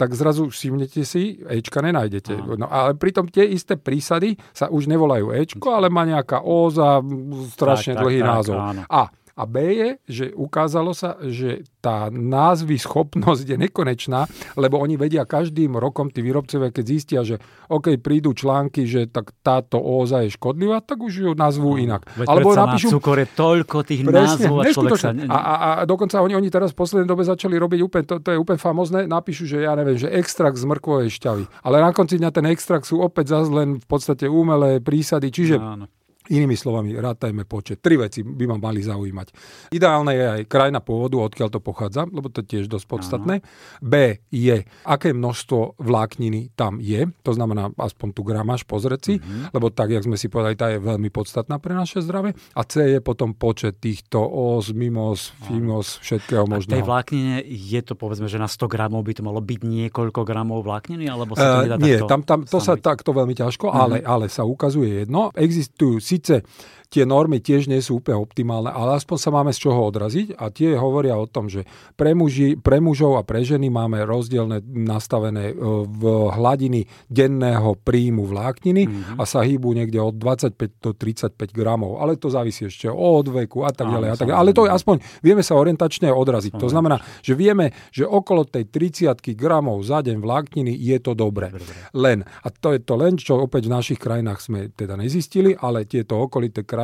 [0.00, 2.32] tak zrazu všimnete si, Ečka nenájdete.
[2.56, 7.04] No, ale pritom tie isté prísady sa už nevolajú Ečko, ale má nejaká óza,
[7.52, 8.56] strašne tak, dlhý tak, názov.
[8.56, 9.02] Tak, A
[9.36, 14.24] a B je, že ukázalo sa, že tá názvy schopnosť je nekonečná,
[14.56, 17.36] lebo oni vedia každým rokom, tí výrobcovia, keď zistia, že
[17.68, 22.08] OK, prídu články, že tak táto óza je škodlivá, tak už ju nazvú no, inak.
[22.16, 22.88] Veď Alebo napíšu...
[22.88, 25.10] na cukor je toľko tých presne, názvov a človek sa...
[25.12, 28.32] A, a, a dokonca oni, oni teraz v poslednej dobe začali robiť úplne, to, to
[28.32, 31.44] je úplne famozné, napíšu, že ja neviem, že extrakt z mrkvovej šťavy.
[31.60, 35.60] Ale na konci dňa ten extrakt sú opäť zase len v podstate umelé prísady, čiže
[35.60, 35.86] Áno.
[36.26, 37.78] Inými slovami, rátajme počet.
[37.78, 39.26] Tri veci by ma mali zaujímať.
[39.70, 43.34] Ideálne je aj krajina pôvodu, odkiaľ to pochádza, lebo to je tiež dosť podstatné.
[43.38, 43.46] Aha.
[43.78, 49.54] B je, aké množstvo vlákniny tam je, to znamená aspoň tu gramáž pozrieť si, uh-huh.
[49.54, 52.34] lebo tak, jak sme si povedali, tá je veľmi podstatná pre naše zdravie.
[52.58, 56.74] A C je potom počet týchto os, mimos, fimos, všetkého možného.
[56.74, 60.20] A tej vláknine je to povedzme, že na 100 gramov by to malo byť niekoľko
[60.26, 63.70] gramov vlákniny, alebo sa to nedá uh, Nie, tam, tam, to sa takto veľmi ťažko,
[63.70, 63.82] uh-huh.
[63.82, 65.30] ale, ale sa ukazuje jedno.
[65.36, 66.42] Existujú amicizie
[66.90, 70.50] tie normy tiež nie sú úplne optimálne, ale aspoň sa máme z čoho odraziť a
[70.50, 71.66] tie hovoria o tom, že
[71.98, 75.54] pre, muži, pre mužov a pre ženy máme rozdielne nastavené e,
[75.86, 79.16] v hladiny denného príjmu vlákniny mm-hmm.
[79.18, 83.66] a sa hýbu niekde od 25 do 35 gramov, ale to závisí ešte od veku
[83.66, 84.08] a tak ďalej.
[84.12, 86.54] A tak, ale to je aspoň vieme sa orientačne odraziť.
[86.56, 91.50] To znamená, že vieme, že okolo tej 30 gramov za deň vlákniny je to dobre.
[91.92, 95.88] Len, a to je to len, čo opäť v našich krajinách sme teda nezistili, ale
[95.88, 96.75] tieto okolité krajiny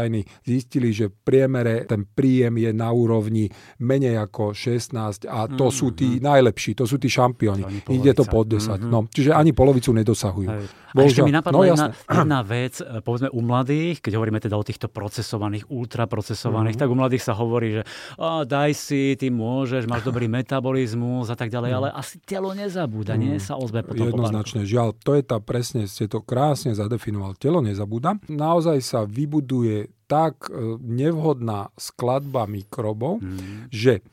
[0.43, 5.71] zistili, že v priemere ten príjem je na úrovni menej ako 16 a to mm-hmm.
[5.71, 7.85] sú tí najlepší, to sú tí šampióni.
[7.93, 8.81] Ide to pod 10.
[8.81, 8.91] Mm-hmm.
[8.91, 10.49] No, čiže ani polovicu nedosahujú.
[10.49, 10.67] Hej.
[10.93, 14.61] A ešte mi napadla no, jedna, jedna vec, e, povedzme u mladých, keď hovoríme teda
[14.61, 16.85] o týchto procesovaných, ultraprocesovaných, mm-hmm.
[16.85, 17.83] tak u mladých sa hovorí, že
[18.21, 21.79] a, daj si, ty môžeš, máš dobrý metabolizmus a tak ďalej, mm.
[21.81, 23.21] ale asi telo nezabúda, mm.
[23.21, 24.05] nie sa ozve potom.
[24.05, 28.21] Jednoznačne, žiaľ, to je tá presne, ste to krásne zadefinoval, telo nezabúda.
[28.29, 33.73] Naozaj sa vybuduje tak e, nevhodná skladba mikrobov, mm.
[33.73, 34.05] že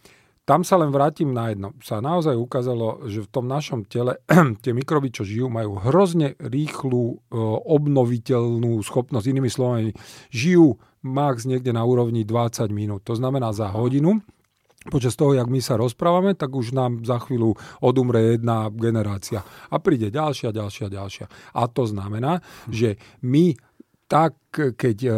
[0.50, 1.78] tam sa len vrátim na jedno.
[1.86, 4.18] Sa naozaj ukázalo, že v tom našom tele
[4.66, 7.38] tie mikroby, čo žijú, majú hrozne rýchlu e,
[7.70, 9.30] obnoviteľnú schopnosť.
[9.30, 9.94] Inými slovami,
[10.34, 13.06] žijú max niekde na úrovni 20 minút.
[13.06, 14.26] To znamená za hodinu
[14.88, 19.44] počas toho, jak my sa rozprávame, tak už nám za chvíľu odumre jedna generácia.
[19.68, 21.26] A príde ďalšia, ďalšia, ďalšia.
[21.52, 22.40] A to znamená,
[22.72, 23.60] že my
[24.10, 25.10] tak keď e,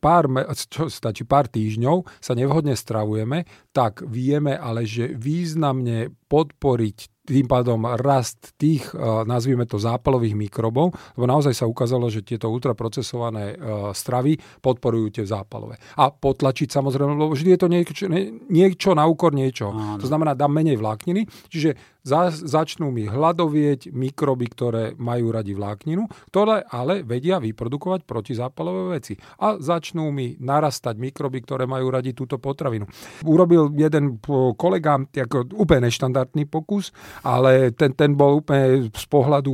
[0.00, 0.24] pár,
[0.72, 3.44] čo stačí pár týždňov sa nevhodne stravujeme,
[3.76, 10.96] tak vieme ale, že významne podporiť tým pádom rast tých, e, nazvime to zápalových mikrobov,
[11.14, 13.56] lebo naozaj sa ukázalo, že tieto ultraprocesované e,
[13.92, 15.76] stravy podporujú tie zápalové.
[16.00, 18.04] A potlačiť samozrejme, lebo vždy je to niečo,
[18.48, 19.70] niečo na úkor niečo.
[19.70, 20.00] Áno.
[20.00, 26.08] To znamená, dám menej vlákniny, čiže za, začnú mi hladovieť mikroby, ktoré majú radi vlákninu,
[26.32, 29.14] ktoré ale vedia vyprodukovať protizápalové veci.
[29.40, 32.88] A začnú mi narastať mikroby, ktoré majú radi túto potravinu.
[33.26, 34.16] Urobil jeden
[34.56, 36.94] kolega ako úplne neštandardný pokus,
[37.26, 39.52] ale ten, ten bol úplne z pohľadu,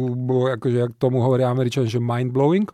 [0.61, 2.69] akože jak tomu hovoria Američania, že mind-blowing.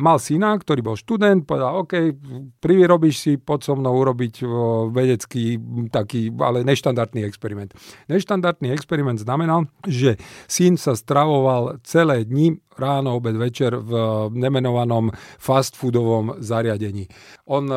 [0.00, 2.16] Mal syna, ktorý bol študent, povedal, OK,
[2.62, 4.46] privyrobíš si, pod so mnou urobiť
[4.94, 5.60] vedecký
[5.92, 7.74] taký, ale neštandardný experiment.
[8.08, 13.92] Neštandardný experiment znamenal, že syn sa stravoval celé dni ráno, obed, večer v
[14.32, 17.04] nemenovanom fast foodovom zariadení.
[17.50, 17.76] On e,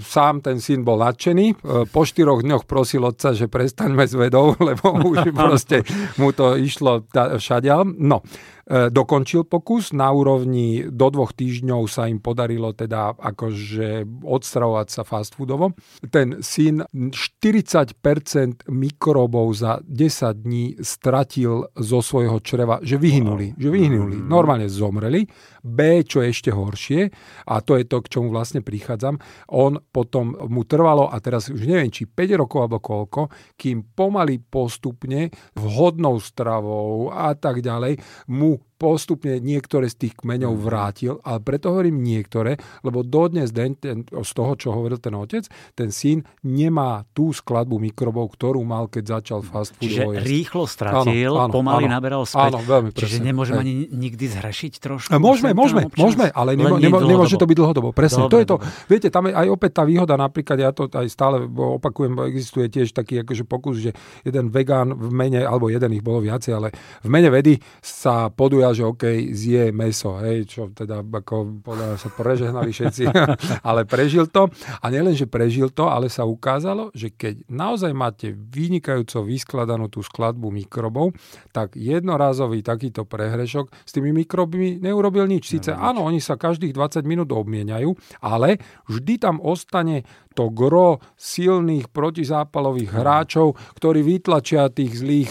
[0.00, 1.46] sám, ten syn, bol nadšený.
[1.52, 1.54] E,
[1.88, 5.84] po štyroch dňoch prosil otca, že prestaňme s vedou, lebo už proste
[6.16, 7.84] mu to išlo všadiaľ.
[7.98, 8.24] No,
[8.68, 9.96] E, dokončil pokus.
[9.96, 15.72] Na úrovni do dvoch týždňov sa im podarilo teda akože odstravovať sa fast foodovo.
[16.12, 24.20] Ten syn 40% mikrobov za 10 dní stratil zo svojho čreva, že vyhynuli, že vyhynuli,
[24.20, 24.28] mm.
[24.38, 25.26] Normálne zomreli.
[25.58, 27.10] B, čo je ešte horšie,
[27.50, 29.18] a to je to, k čomu vlastne prichádzam,
[29.50, 33.20] on potom mu trvalo, a teraz už neviem, či 5 rokov alebo koľko,
[33.58, 37.98] kým pomaly postupne vhodnou stravou a tak ďalej
[38.30, 40.62] mu postupne niektoré z tých kmeňov mhm.
[40.62, 45.44] vrátil, ale preto hovorím niektoré, lebo dodnes deň, ten, z toho, čo hovoril ten otec,
[45.74, 49.90] ten syn nemá tú skladbu mikrobov, ktorú mal, keď začal fast food.
[49.90, 50.24] Čiže jesť.
[50.24, 52.54] rýchlo stratil, áno, áno, pomaly áno, naberal späť.
[52.54, 53.02] Áno, veľmi presne.
[53.02, 55.10] Čiže nemôžeme ani nikdy zhrešiť trošku?
[55.18, 57.90] Môžeme, môžeme, môžeme, ale nemo, nemo, nemôže to byť dlhodobo.
[57.90, 58.56] Presne, dobre, to je to.
[58.62, 58.86] Dobre.
[58.86, 62.94] Viete, tam je aj opäť tá výhoda, napríklad ja to aj stále opakujem, existuje tiež
[62.94, 63.90] taký akože pokus, že
[64.22, 66.68] jeden vegán v mene, alebo jeden ich bolo viacej, ale
[67.02, 71.96] v mene vedy sa podujal povedal, že OK, zje meso, hej, čo teda ako podľa
[71.96, 73.04] sa prežehnali všetci,
[73.68, 74.52] ale prežil to.
[74.84, 80.04] A nielen, že prežil to, ale sa ukázalo, že keď naozaj máte vynikajúco vyskladanú tú
[80.04, 81.16] skladbu mikrobov,
[81.52, 85.48] tak jednorazový takýto prehrešok s tými mikrobmi neurobil nič.
[85.48, 90.04] Sice áno, oni sa každých 20 minút obmieniajú, ale vždy tam ostane
[90.38, 95.30] to gro silných protizápalových hráčov, ktorí vytlačia tých zlých,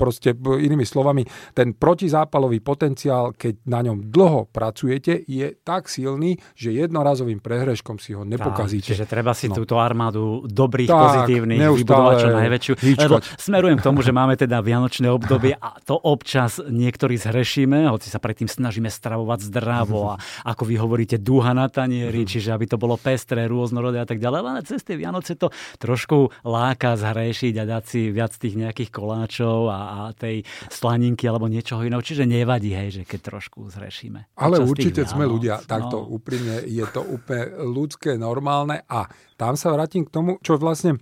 [0.00, 6.70] proste inými slovami, ten protizápalový potenciál, keď na ňom dlho pracujete, je tak silný, že
[6.76, 8.84] jednorazovým prehreškom si ho nepokazíte.
[8.84, 9.56] Tá, čiže treba si no.
[9.56, 12.72] túto armádu dobrých, tak, pozitívnych vybudovať čo najväčšiu.
[13.00, 18.12] Lebo smerujem k tomu, že máme teda vianočné obdobie a to občas niektorí zhrešíme, hoci
[18.12, 22.28] sa predtým snažíme stravovať zdravo a ako vy hovoríte, dúha na tanieri, mhm.
[22.28, 26.34] čiže aby to bolo pestré, rôznorodé a tak ďalej ale cez tie Vianoce to trošku
[26.44, 31.86] láka zhrešiť a dať si viac tých nejakých koláčov a, a tej slaninky alebo niečoho
[31.86, 32.02] iného.
[32.02, 34.34] Čiže nevadí, hej, že keď trošku zhrešíme.
[34.34, 36.18] Ale určite sme ľudia, takto no.
[36.18, 39.06] úprimne, je to úplne ľudské, normálne a
[39.38, 40.98] tam sa vrátim k tomu, čo vlastne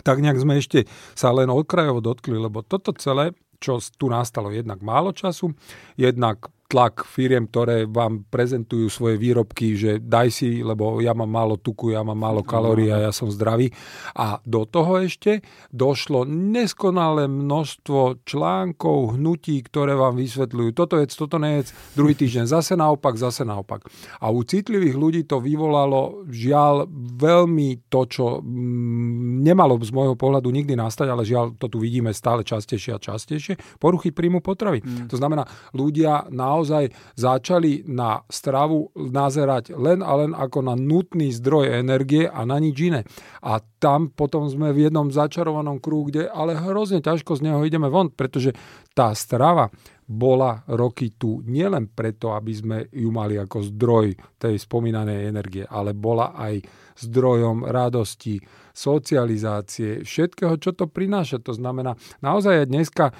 [0.00, 4.80] tak nejak sme ešte sa len okrajovo dotkli, lebo toto celé, čo tu nastalo, jednak
[4.80, 5.52] málo času,
[6.00, 11.54] jednak tlak firiem, ktoré vám prezentujú svoje výrobky, že daj si, lebo ja mám málo
[11.54, 13.70] tuku, ja mám málo kalórií a ja som zdravý.
[14.18, 21.38] A do toho ešte došlo neskonalé množstvo článkov, hnutí, ktoré vám vysvetľujú, toto je, toto
[21.38, 23.86] nie je, druhý týždeň zase naopak, zase naopak.
[24.18, 30.50] A u citlivých ľudí to vyvolalo žiaľ veľmi to, čo mm, nemalo z môjho pohľadu
[30.50, 34.82] nikdy nastať, ale žiaľ to tu vidíme stále častejšie a častejšie, poruchy príjmu potravy.
[34.82, 35.06] Mm.
[35.06, 36.88] To znamená, ľudia na naozaj
[37.20, 42.76] začali na stravu nazerať len a len ako na nutný zdroj energie a na nič
[42.80, 43.04] iné.
[43.44, 47.92] A tam potom sme v jednom začarovanom kruhu, kde ale hrozne ťažko z neho ideme
[47.92, 48.56] von, pretože
[48.96, 49.68] tá strava
[50.06, 55.92] bola roky tu nielen preto, aby sme ju mali ako zdroj tej spomínanej energie, ale
[55.92, 56.62] bola aj
[56.96, 58.38] zdrojom radosti,
[58.70, 61.42] socializácie, všetkého, čo to prináša.
[61.42, 63.12] To znamená, naozaj dneska e,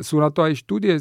[0.00, 0.94] sú na to aj štúdie,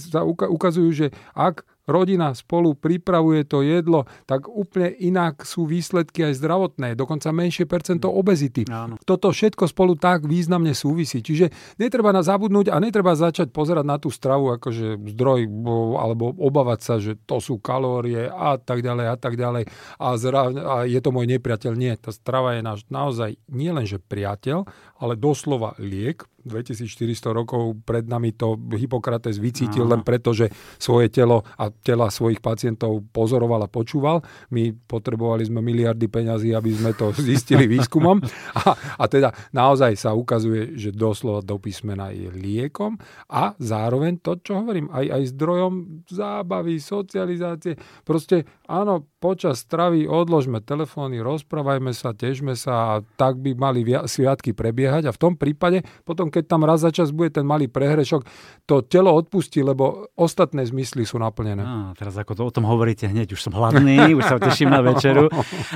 [0.51, 6.93] ukazujú, že ak rodina spolu pripravuje to jedlo, tak úplne inak sú výsledky aj zdravotné,
[6.93, 8.15] dokonca menšie percento mm.
[8.15, 8.61] obezity.
[8.69, 8.95] Áno.
[9.01, 11.21] Toto všetko spolu tak významne súvisí.
[11.21, 15.49] Čiže netreba na zabudnúť a netreba začať pozerať na tú stravu akože zdroj
[15.97, 19.63] alebo obávať sa, že to sú kalórie a tak ďalej a tak ďalej
[19.97, 21.73] a, zra, a je to môj nepriateľ.
[21.75, 24.65] Nie, tá strava je náš naozaj nielen že priateľ,
[25.01, 26.25] ale doslova liek.
[26.43, 30.49] 2400 rokov pred nami to Hippokrates vycítil len preto, že
[30.81, 34.25] svoje telo a tela svojich pacientov pozoroval a počúval.
[34.49, 38.23] My potrebovali sme miliardy peňazí, aby sme to zistili výskumom.
[38.57, 42.97] A, a teda naozaj sa ukazuje, že doslova do písmena je liekom
[43.29, 45.73] a zároveň to, čo hovorím, aj, aj zdrojom
[46.09, 47.77] zábavy, socializácie.
[48.01, 54.57] Proste áno, počas stravy odložme telefóny, rozprávajme sa, težme sa a tak by mali sviatky
[54.57, 58.23] prebiehať a v tom prípade potom, keď tam raz za čas bude ten malý prehrešok,
[58.63, 61.61] to telo odpustí, lebo ostatné zmysly sú naplnené.
[61.61, 64.79] Á, teraz ako to o tom hovoríte hneď, už som hladný, už sa teším na
[64.79, 65.27] večeru,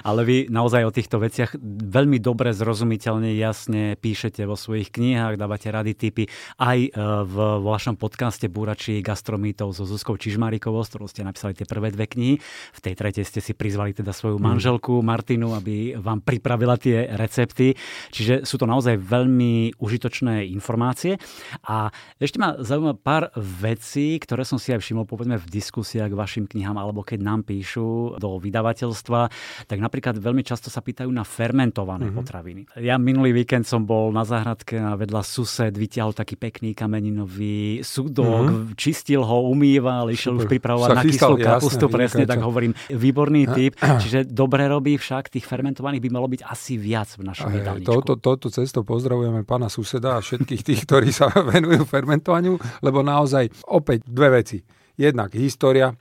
[0.02, 5.68] ale vy naozaj o týchto veciach veľmi dobre, zrozumiteľne, jasne píšete vo svojich knihách, dávate
[5.68, 6.24] rady, typy
[6.62, 6.89] aj e,
[7.26, 12.08] v vašom podcaste Búrači gastromítov so Zuzkou Čižmárikovou, s ktorou ste napísali tie prvé dve
[12.08, 12.36] knihy.
[12.72, 14.44] V tej tretej ste si prizvali teda svoju mm.
[14.46, 17.76] manželku Martinu, aby vám pripravila tie recepty.
[18.13, 21.18] Čiže sú to naozaj veľmi užitočné informácie.
[21.66, 26.20] A ešte ma zaujíma pár vecí, ktoré som si aj všimol povedzme v diskusiách k
[26.20, 29.22] vašim knihám, alebo keď nám píšu do vydavateľstva,
[29.66, 32.20] tak napríklad veľmi často sa pýtajú na fermentované mm-hmm.
[32.20, 32.62] potraviny.
[32.82, 38.46] Ja minulý víkend som bol na záhradke a vedľa sused vyťahol taký pekný kameninový súdok,
[38.52, 38.76] mm-hmm.
[38.76, 42.76] čistil ho, umýval, išiel už pripravovať na kyslú kapustu, presne tak hovorím.
[42.91, 43.74] Výborný typ,
[44.04, 47.88] čiže dobre robí však, tých fermentovaných by malo byť asi viac v našom jedálničku.
[47.88, 53.48] Touto, touto cestou pozdravujeme pána suseda a všetkých tých, ktorí sa venujú fermentovaniu, lebo naozaj
[53.72, 54.60] opäť dve veci.
[54.96, 55.92] Jednak história,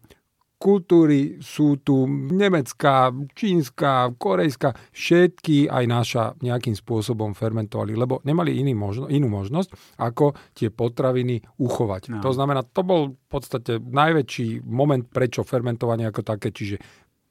[0.65, 8.73] kultúry sú tu nemecká, čínska, korejská, všetky aj naša nejakým spôsobom fermentovali, lebo nemali iný
[8.73, 12.17] možno, inú možnosť, ako tie potraviny uchovať.
[12.17, 12.25] No.
[12.25, 16.81] To znamená, to bol v podstate najväčší moment, prečo fermentovanie ako také, čiže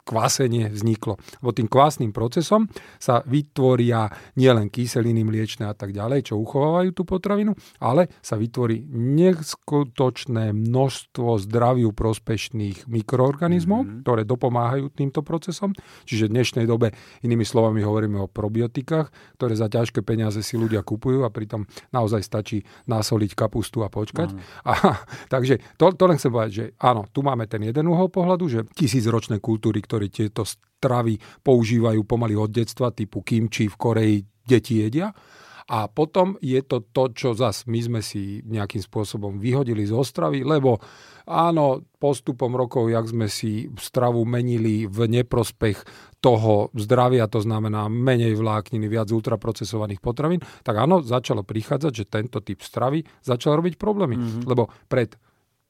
[0.04, 1.16] kvasenie vzniklo.
[1.40, 2.68] Lebo tým kvásnym procesom
[3.00, 8.84] sa vytvoria nielen kyseliny mliečne a tak ďalej, čo uchovávajú tú potravinu, ale sa vytvorí
[8.92, 14.02] neskutočné množstvo zdraviu prospešných mikroorganizmov, mm-hmm.
[14.04, 15.72] ktoré dopomáhajú týmto procesom.
[16.04, 16.92] Čiže v dnešnej dobe,
[17.24, 21.64] inými slovami, hovoríme o probiotikách, ktoré za ťažké peniaze si ľudia kupujú a pritom
[21.96, 24.36] naozaj stačí nasoliť kapustu a počkať.
[24.36, 24.52] Mm-hmm.
[24.74, 28.46] A, takže to, to len chcem povedať, že áno, tu máme ten jeden uhol pohľadu,
[28.50, 34.82] že tisícročné kultúry, ktorí tieto stravy používajú pomaly od detstva, typu kimči v Koreji deti
[34.82, 35.14] jedia.
[35.64, 40.44] A potom je to to, čo zas my sme si nejakým spôsobom vyhodili z ostravy,
[40.44, 40.76] lebo
[41.24, 45.78] áno, postupom rokov, jak sme si stravu menili v neprospech
[46.20, 52.44] toho zdravia, to znamená menej vlákniny, viac ultraprocesovaných potravín, tak áno, začalo prichádzať, že tento
[52.44, 54.20] typ stravy začal robiť problémy.
[54.20, 54.44] Mm-hmm.
[54.44, 55.16] Lebo pred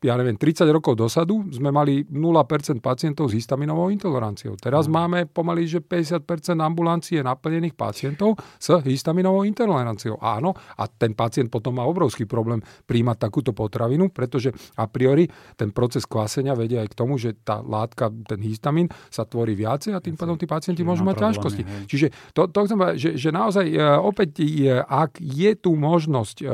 [0.04, 4.60] ja neviem, 30 rokov dosadu sme mali 0% pacientov s histaminovou intoleranciou.
[4.60, 4.92] Teraz mm.
[4.92, 10.20] máme pomaly, že 50% ambulancie naplnených pacientov s histaminovou intoleranciou.
[10.20, 15.26] Áno, a ten pacient potom má obrovský problém príjmať takúto potravinu, pretože a priori
[15.56, 19.96] ten proces kvásenia vedie aj k tomu, že tá látka, ten histamin sa tvorí viacej
[19.96, 21.64] a tým pádom tí pacienti môžu mať ťažkosti.
[21.88, 26.38] Čiže to, to chcem povedať, že, že naozaj e, opäť, e, ak je tu možnosť,
[26.44, 26.46] e,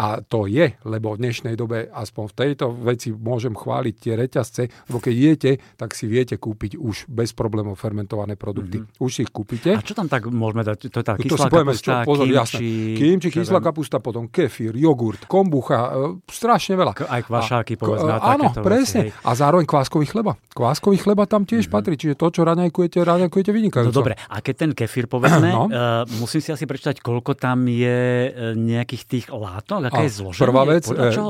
[0.00, 4.62] a to je, lebo v dnešnej dobe aspoň v tejto veci môžem chváliť tie reťazce,
[4.88, 8.80] lebo keď jete, tak si viete kúpiť už bez problémov fermentované produkty.
[8.80, 9.04] Mm-hmm.
[9.04, 9.76] Už si ich kúpite.
[9.76, 10.88] A čo tam tak môžeme dať?
[10.88, 12.96] To je tá kyslá to kapusta, čo, pozor, kimči.
[12.96, 16.96] Kimči, kyslá kapusta, potom kefír, jogurt, kombucha, e, strašne veľa.
[17.04, 18.16] Aj kvašáky, povedzme.
[18.16, 19.12] A, áno, presne.
[19.12, 20.32] Veci, a zároveň kváskový chleba.
[20.56, 21.76] Kváskový chleba tam tiež mm-hmm.
[21.76, 23.92] patrí, čiže to, čo raňajkujete, raňajkujete vynikajúco.
[23.92, 25.68] No dobre, a keď ten kefír, povedzme, no.
[25.68, 30.12] uh, musím si asi prečítať, koľko tam je e, nejakých tých látok, aká a, je
[30.22, 30.46] zloženie?
[30.46, 30.84] Prvá vec,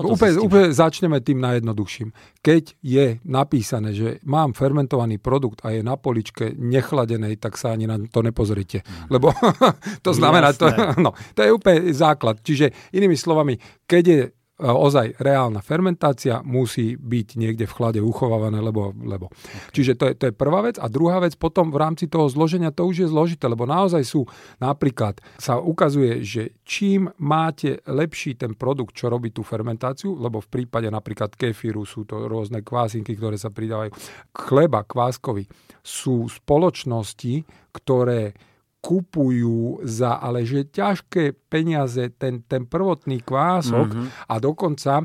[0.04, 2.12] úplne, úplne začneme tým najjednoduchším.
[2.44, 7.88] Keď je napísané, že mám fermentovaný produkt a je na poličke nechladenej, tak sa ani
[7.88, 8.84] na to nepozrite.
[8.84, 9.08] Mm.
[9.08, 9.32] Lebo
[10.06, 10.68] to znamená, to,
[11.04, 12.44] no, to je úplne základ.
[12.44, 13.56] Čiže inými slovami,
[13.88, 14.20] keď je
[14.61, 18.92] ozaj reálna fermentácia musí byť niekde v chlade uchovávané, lebo...
[19.00, 19.32] lebo.
[19.32, 19.80] Okay.
[19.80, 20.76] Čiže to je, to je prvá vec.
[20.76, 24.28] A druhá vec potom v rámci toho zloženia to už je zložité, lebo naozaj sú
[24.61, 30.48] napríklad sa ukazuje, že čím máte lepší ten produkt, čo robí tú fermentáciu, lebo v
[30.61, 33.90] prípade napríklad kefíru sú to rôzne kvásinky, ktoré sa pridávajú.
[34.36, 35.48] Chleba kváskový
[35.80, 37.42] sú spoločnosti,
[37.72, 38.36] ktoré
[38.81, 44.24] kupujú za ale že ťažké peniaze ten, ten prvotný kvások mm-hmm.
[44.24, 45.05] a dokonca,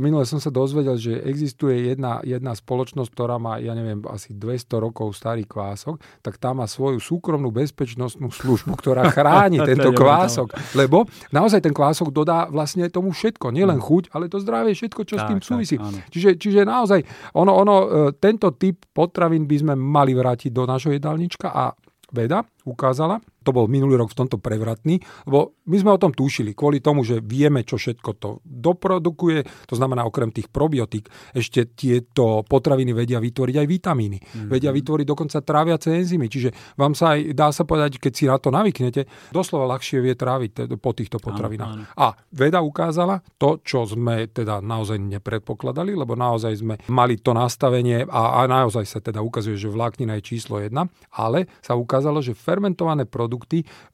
[0.00, 4.80] minule som sa dozvedel, že existuje jedna, jedna spoločnosť, ktorá má, ja neviem, asi 200
[4.80, 11.04] rokov starý kvások, tak tá má svoju súkromnú bezpečnostnú službu, ktorá chráni tento kvások, lebo
[11.28, 13.84] naozaj ten kvások dodá vlastne tomu všetko, nielen mm.
[13.84, 15.76] chuť, ale to zdravie, všetko, čo tak, s tým súvisí.
[16.08, 17.04] čiže, čiže naozaj,
[17.36, 21.76] ono, ono, e, tento typ potravín by sme mali vrátiť do našho jedálnička a
[22.12, 23.20] veda ukázala,
[23.50, 27.02] to bol minulý rok v tomto prevratný, lebo my sme o tom tušili, kvôli tomu,
[27.02, 33.18] že vieme, čo všetko to doprodukuje, to znamená okrem tých probiotík, ešte tieto potraviny vedia
[33.18, 34.48] vytvoriť aj vitamíny, mm-hmm.
[34.54, 38.38] vedia vytvoriť dokonca tráviace enzymy, čiže vám sa aj, dá sa povedať, keď si na
[38.38, 41.72] to navyknete, doslova ľahšie vie tráviť po týchto potravinách.
[41.74, 41.98] Áno, áno.
[41.98, 48.06] A veda ukázala to, čo sme teda naozaj nepredpokladali, lebo naozaj sme mali to nastavenie
[48.06, 50.86] a, a naozaj sa teda ukazuje, že vláknina je číslo jedna,
[51.16, 53.39] ale sa ukázalo, že fermentované produkty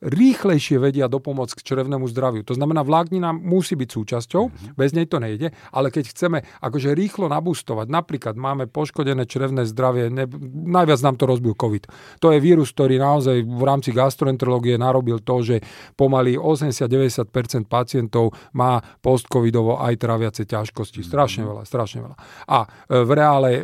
[0.03, 2.43] rýchlejšie vedia dopomôcť k črevnému zdraviu.
[2.47, 4.75] To znamená, vláknina musí byť súčasťou, mm-hmm.
[4.79, 10.09] bez nej to nejde, ale keď chceme akože rýchlo nabustovať, napríklad máme poškodené črevné zdravie,
[10.09, 10.25] ne,
[10.71, 11.91] najviac nám to rozbil COVID.
[12.23, 15.57] To je vírus, ktorý naozaj v rámci gastroenterológie narobil to, že
[15.99, 21.03] pomaly 80-90% pacientov má post-covidovo aj traviace ťažkosti.
[21.03, 21.13] Mm-hmm.
[21.13, 22.17] Strašne veľa, strašne veľa.
[22.49, 22.69] A e,
[23.03, 23.63] v reále e,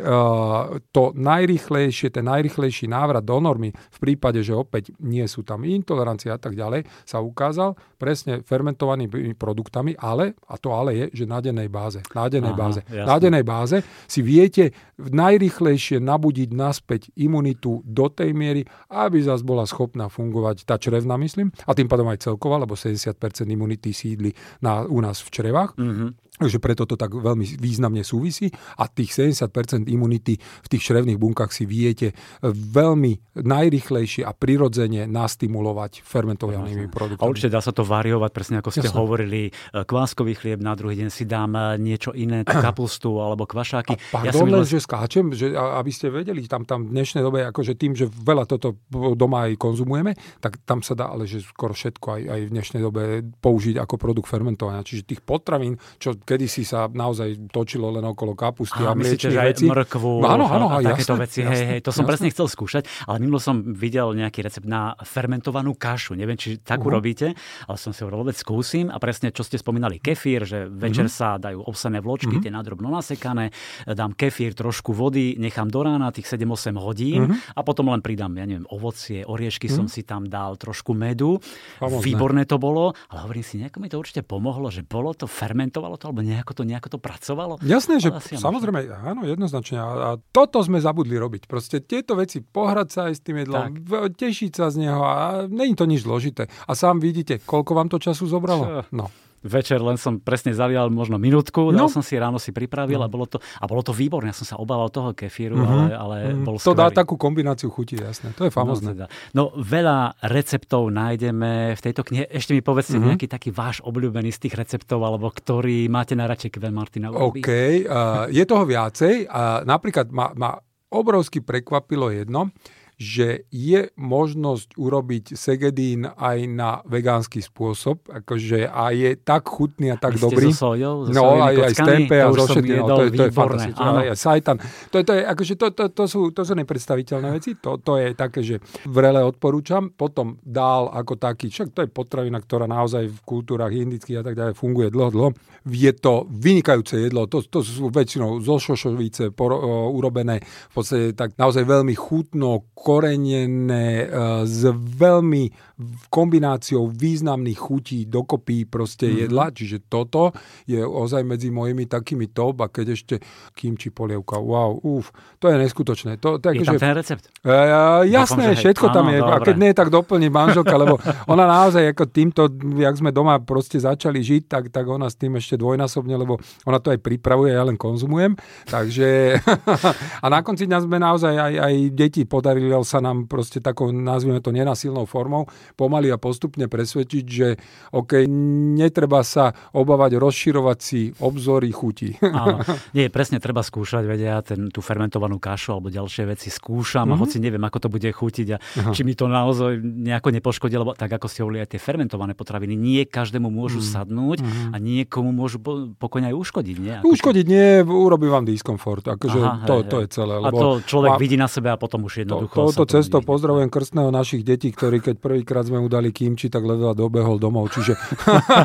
[0.91, 6.35] to najrychlejšie, ten najrychlejší návrat do normy v prípade, že opäť nie sú tam intolerancia
[6.35, 11.39] a tak ďalej, sa ukázal presne fermentovanými produktami, ale, a to ale je, že na
[11.39, 12.03] dennej báze.
[12.11, 12.83] Na dennej báze.
[12.91, 13.79] Na dennej báze
[14.11, 20.75] si viete najrychlejšie nabudiť naspäť imunitu do tej miery, aby zase bola schopná fungovať tá
[20.75, 23.15] črevna, myslím, a tým pádom aj celková, lebo 70%
[23.47, 25.79] imunity sídli na, u nás v črevách.
[25.79, 26.09] Mm-hmm.
[26.33, 28.49] Takže preto to tak veľmi významne súvisí
[28.81, 36.01] a tých 70% imunity v tých črevných bunkách si viete veľmi najrychlejšie a prirodzene nastimulovať
[36.01, 37.21] fermentovanými produktami.
[37.21, 38.97] A určite dá sa to variovať, presne ako ste Jasne.
[38.97, 43.93] hovorili, e, kváskový chlieb, na druhý deň si dám e, niečo iné, kapustu alebo kvašáky.
[43.93, 47.45] A pardon, ja len, že skáčem, že aby ste vedeli, tam, tam v dnešnej dobe,
[47.45, 48.81] akože tým, že veľa toto
[49.13, 52.81] doma aj konzumujeme, tak tam sa dá ale že skoro všetko aj, aj v dnešnej
[52.81, 53.01] dobe
[53.37, 54.81] použiť ako produkt fermentovania.
[54.81, 59.65] Čiže tých potravín, čo kedysi sa naozaj točilo len okolo kapusty a, a mliečných vecí.
[59.67, 61.39] mrkvu áno, áno, a, takéto jasné, veci.
[61.43, 62.09] Jasné, hej, hej, to som jasné.
[62.09, 66.15] presne chcel skúšať, ale minulo som videl nejaký recept na fermentovanú kašu.
[66.15, 66.97] Neviem, či takú uh-huh.
[66.97, 67.35] robíte,
[67.67, 68.87] ale som si hovoril, vôbec skúsim.
[68.87, 71.35] A presne, čo ste spomínali, kefír, že večer uh-huh.
[71.35, 72.43] sa dajú obsané vločky, uh-huh.
[72.43, 73.51] tie nadrobno nasekané,
[73.83, 77.57] dám kefír, trošku vody, nechám do rána tých 7-8 hodín uh-huh.
[77.57, 79.83] a potom len pridám, ja neviem, ovocie, oriešky uh-huh.
[79.83, 81.43] som si tam dal, trošku medu.
[81.77, 82.05] Famozne.
[82.05, 85.99] Výborné to bolo, ale hovorím si, nejako mi to určite pomohlo, že bolo to, fermentovalo
[85.99, 87.53] to, alebo nejako to, nejako to pracovalo?
[87.65, 89.81] Jasné, že samozrejme, áno, jednoznačne.
[89.81, 91.49] A, a toto sme zabudli robiť.
[91.49, 94.13] Proste tieto veci, pohrať sa aj s tým jedlom, tak.
[94.13, 96.45] tešiť sa z neho a není to nič zložité.
[96.69, 98.63] A sám vidíte, koľko vám to času zobralo?
[98.63, 98.93] Čo?
[98.93, 99.09] No
[99.43, 101.91] večer len som presne zalial možno minútku, dal no.
[101.91, 103.05] som si, ráno si pripravil no.
[103.05, 104.31] a bolo to, a bolo to výborné.
[104.31, 105.67] Ja som sa obával toho kefíru, uh-huh.
[105.67, 106.47] ale, ale uh-huh.
[106.47, 106.79] bol To skvelý.
[106.79, 108.31] dá takú kombináciu chutí, jasné.
[108.39, 108.95] To je famozné.
[108.95, 109.07] No, teda.
[109.35, 112.25] no veľa receptov nájdeme v tejto knihe.
[112.31, 113.13] Ešte mi povedzte uh-huh.
[113.13, 117.49] nejaký taký váš obľúbený z tých receptov, alebo ktorý máte najradšej Kven Martina OK,
[117.85, 119.27] uh, je toho viacej.
[119.27, 120.55] Uh, napríklad ma, ma
[120.93, 122.53] obrovsky prekvapilo jedno,
[122.97, 129.97] že je možnosť urobiť segedín aj na vegánsky spôsob, akože a je tak chutný a
[129.97, 130.53] tak dobrý.
[130.53, 132.79] So sojou, so no, aj, aj s tempe a so všetkým.
[132.79, 133.83] No, to, je, to je fantastické.
[133.83, 134.57] Aj, sajtan.
[134.89, 137.57] To, je, to, je, akože to, to, to, sú, to sú nepredstaviteľné veci.
[137.59, 138.55] To, to je také, že
[138.87, 139.91] vrele odporúčam.
[139.93, 144.37] Potom dál ako taký, však to je potravina, ktorá naozaj v kultúrach indických a tak
[144.37, 145.29] ďalej funguje dlho, dlho.
[145.67, 147.27] Je to vynikajúce jedlo.
[147.31, 152.67] To, to sú väčšinou zo šošovice por, uh, urobené v podstate tak naozaj veľmi chutno,
[152.83, 154.05] zakorenené e,
[154.43, 155.71] s veľmi
[156.11, 159.21] kombináciou významných chutí dokopy proste mm-hmm.
[159.25, 160.35] jedla, čiže toto
[160.69, 163.15] je ozaj medzi mojimi takými top a keď ešte
[163.57, 165.09] kimči polievka, wow, uf,
[165.41, 166.21] to je neskutočné.
[166.21, 167.23] To, tak, je tam že, ten recept?
[167.41, 168.93] Uh, jasné, Dúfam, všetko hej.
[168.93, 172.41] tam je, a keď nie, tak doplní manželka, lebo ona naozaj ako týmto,
[172.77, 176.37] jak sme doma proste začali žiť, tak, tak ona s tým ešte dvojnásobne, lebo
[176.69, 178.37] ona to aj pripravuje, ja len konzumujem,
[178.69, 179.41] takže
[180.23, 184.41] a na konci dňa sme naozaj aj, aj deti podarili sa nám proste takou, nazvime
[184.41, 185.45] to nenasilnou formou,
[185.77, 187.61] pomaly a postupne presvedčiť, že
[187.93, 188.25] OK,
[188.73, 192.17] netreba sa obávať rozširovať si obzory chutí.
[192.25, 192.65] Áno.
[192.97, 197.13] Nie, presne treba skúšať, vedia, ten, tú fermentovanú kašu alebo ďalšie veci skúšam mm-hmm.
[197.13, 197.21] a mhm.
[197.21, 198.91] hoci neviem, ako to bude chutiť a Aha.
[198.97, 202.73] či mi to naozaj nejako nepoškodí, lebo tak ako ste hovorili, aj tie fermentované potraviny
[202.79, 203.87] nie každému môžu mm.
[203.91, 204.71] sadnúť mm.
[204.71, 205.59] a niekomu môžu
[205.99, 206.77] pokojne aj uškodiť.
[206.79, 206.95] Nie?
[207.03, 209.03] Ako uškodiť nie, urobí vám diskomfort.
[209.11, 210.35] Akože Aha, to, hej, to je celé.
[210.39, 211.19] Lebo a to človek má...
[211.19, 212.55] vidí na sebe a potom už jednoducho.
[212.55, 216.47] To, to, to cestou pozdravujem krstného našich detí, ktorí keď prvýkrát sme mu dali kimči,
[216.47, 217.73] tak ledva dobehol domov.
[217.73, 217.97] Čiže...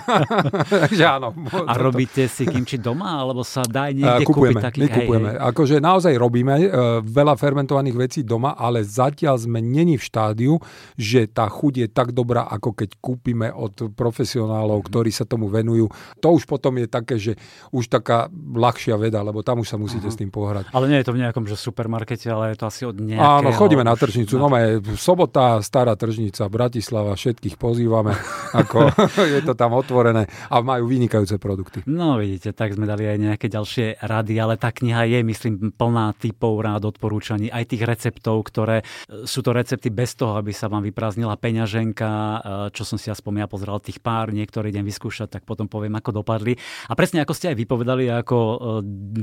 [0.87, 1.35] Takže áno.
[1.67, 1.81] A to...
[1.81, 4.81] robíte si kimči doma, alebo sa dá niekde kupujeme, kúpiť taký?
[4.85, 5.31] My kupujeme.
[5.35, 5.47] Hej, hej.
[5.51, 6.67] Akože naozaj robíme uh,
[7.03, 10.55] veľa fermentovaných vecí doma, ale zatiaľ sme není v štádiu,
[10.95, 15.89] že tá chuť je tak dobrá, ako keď kúpime od profesionálov, ktorí sa tomu venujú.
[16.21, 17.33] To už potom je také, že
[17.73, 20.15] už taká ľahšia veda, lebo tam už sa musíte uh-huh.
[20.15, 20.69] s tým pohrať.
[20.77, 23.41] Ale nie je to v nejakom že supermarkete, ale je to asi od nejakého...
[23.41, 24.36] Áno, chodíme na tržnicu.
[24.36, 24.53] No,
[25.01, 28.12] sobota, stará tržnica, Bratislava, všetkých pozývame.
[28.53, 28.93] Ako,
[29.34, 31.84] je to tam otvorené a majú vynikajúce produkty.
[31.89, 36.12] No vidíte, tak sme dali aj nejaké ďalšie rady, ale tá kniha je, myslím, plná
[36.20, 40.68] typov, rád, odporúčaní, aj tých receptov, ktoré e, sú to recepty bez toho, aby sa
[40.68, 42.39] vám vyprázdnila peňaženka, e,
[42.76, 46.20] čo som si ja spomínal, pozeral tých pár, niektorý deň vyskúšať, tak potom poviem, ako
[46.20, 46.57] dopadli.
[46.89, 48.57] A presne ako ste aj vypovedali, ako e,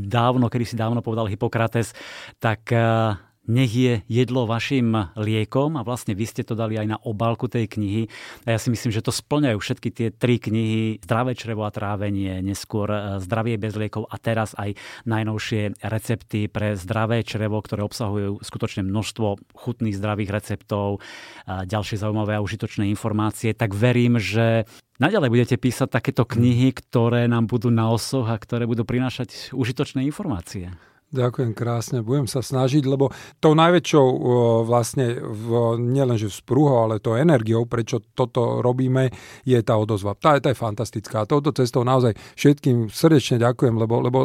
[0.09, 1.93] dávno, kedy si dávno povedal Hippokrates,
[2.41, 2.71] tak
[3.45, 7.69] nech je jedlo vašim liekom a vlastne vy ste to dali aj na obálku tej
[7.69, 8.09] knihy.
[8.45, 11.01] A ja si myslím, že to splňajú všetky tie tri knihy.
[11.01, 16.73] Zdravé črevo a trávenie, neskôr e, zdravie bez liekov a teraz aj najnovšie recepty pre
[16.77, 20.99] zdravé črevo, ktoré obsahujú skutočne množstvo chutných zdravých receptov,
[21.45, 23.53] a ďalšie zaujímavé a užitočné informácie.
[23.53, 24.65] Tak verím, že
[24.95, 30.07] Naďalej budete písať takéto knihy, ktoré nám budú na osoch a ktoré budú prinášať užitočné
[30.07, 30.71] informácie.
[31.13, 34.07] Ďakujem krásne, budem sa snažiť, lebo tou najväčšou
[34.67, 39.13] vlastne, v, nielenže vzprúhou, ale to energiou, prečo toto robíme,
[39.47, 40.17] je tá odozva.
[40.17, 41.23] Tá, tá je fantastická.
[41.23, 44.19] A touto cestou naozaj všetkým srdečne ďakujem, lebo, lebo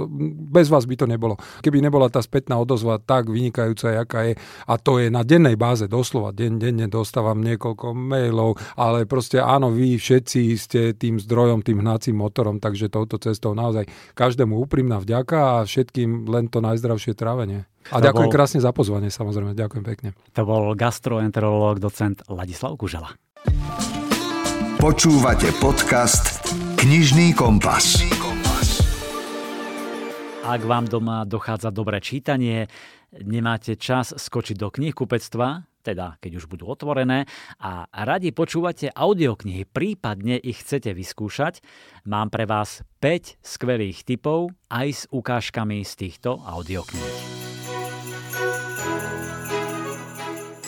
[0.51, 1.37] bez vás by to nebolo.
[1.61, 5.85] Keby nebola tá spätná odozva tak vynikajúca, jaká je, a to je na dennej báze,
[5.85, 11.85] doslova, deň, denne dostávam niekoľko mailov, ale proste áno, vy všetci ste tým zdrojom, tým
[11.85, 13.85] hnacím motorom, takže touto cestou naozaj
[14.17, 17.67] každému úprimná vďaka a všetkým len to najzdrav najzdravšie trávenie.
[17.91, 18.35] A to ďakujem bol...
[18.35, 19.59] krásne za pozvanie, samozrejme.
[19.59, 20.09] Ďakujem pekne.
[20.39, 23.15] To bol gastroenterológ, docent Ladislav Kužela.
[24.81, 26.41] Počúvate podcast
[26.81, 28.01] Knižný kompas.
[30.41, 32.67] Ak vám doma dochádza dobré čítanie,
[33.23, 37.25] nemáte čas skočiť do knihkupectva, teda keď už budú otvorené
[37.61, 41.65] a radi počúvate audioknihy, prípadne ich chcete vyskúšať,
[42.07, 47.41] mám pre vás 5 skvelých tipov aj s ukážkami z týchto audiokníh.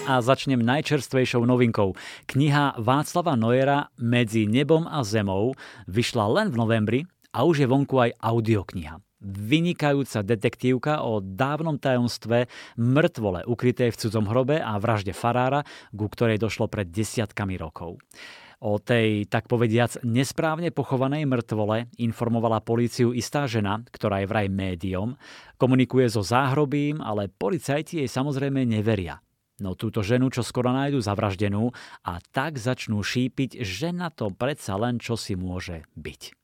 [0.03, 1.95] A začnem najčerstvejšou novinkou.
[2.27, 5.55] Kniha Václava Nojera Medzi nebom a zemou
[5.87, 7.01] vyšla len v novembri
[7.31, 14.27] a už je vonku aj audiokniha vynikajúca detektívka o dávnom tajomstve mŕtvole ukrytej v cudzom
[14.27, 15.63] hrobe a vražde farára,
[15.95, 18.03] ku ktorej došlo pred desiatkami rokov.
[18.63, 25.19] O tej, tak povediac, nesprávne pochovanej mŕtvole informovala políciu istá žena, ktorá je vraj médium,
[25.59, 29.19] komunikuje so záhrobím, ale policajti jej samozrejme neveria.
[29.59, 31.75] No túto ženu čo skoro nájdu zavraždenú
[32.07, 36.42] a tak začnú šípiť, že na to predsa len čo si môže byť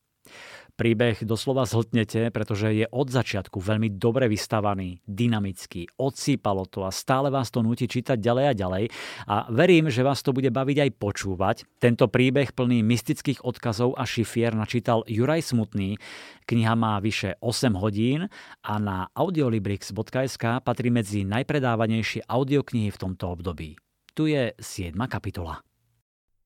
[0.79, 7.35] príbeh doslova zhltnete, pretože je od začiatku veľmi dobre vystavaný, dynamický, odsýpalo to a stále
[7.35, 8.85] vás to nutí čítať ďalej a ďalej.
[9.27, 11.57] A verím, že vás to bude baviť aj počúvať.
[11.83, 15.99] Tento príbeh plný mystických odkazov a šifier načítal Juraj Smutný.
[16.47, 18.31] Kniha má vyše 8 hodín
[18.63, 23.75] a na audiolibrix.sk patrí medzi najpredávanejšie audioknihy v tomto období.
[24.15, 24.95] Tu je 7.
[25.11, 25.59] kapitola.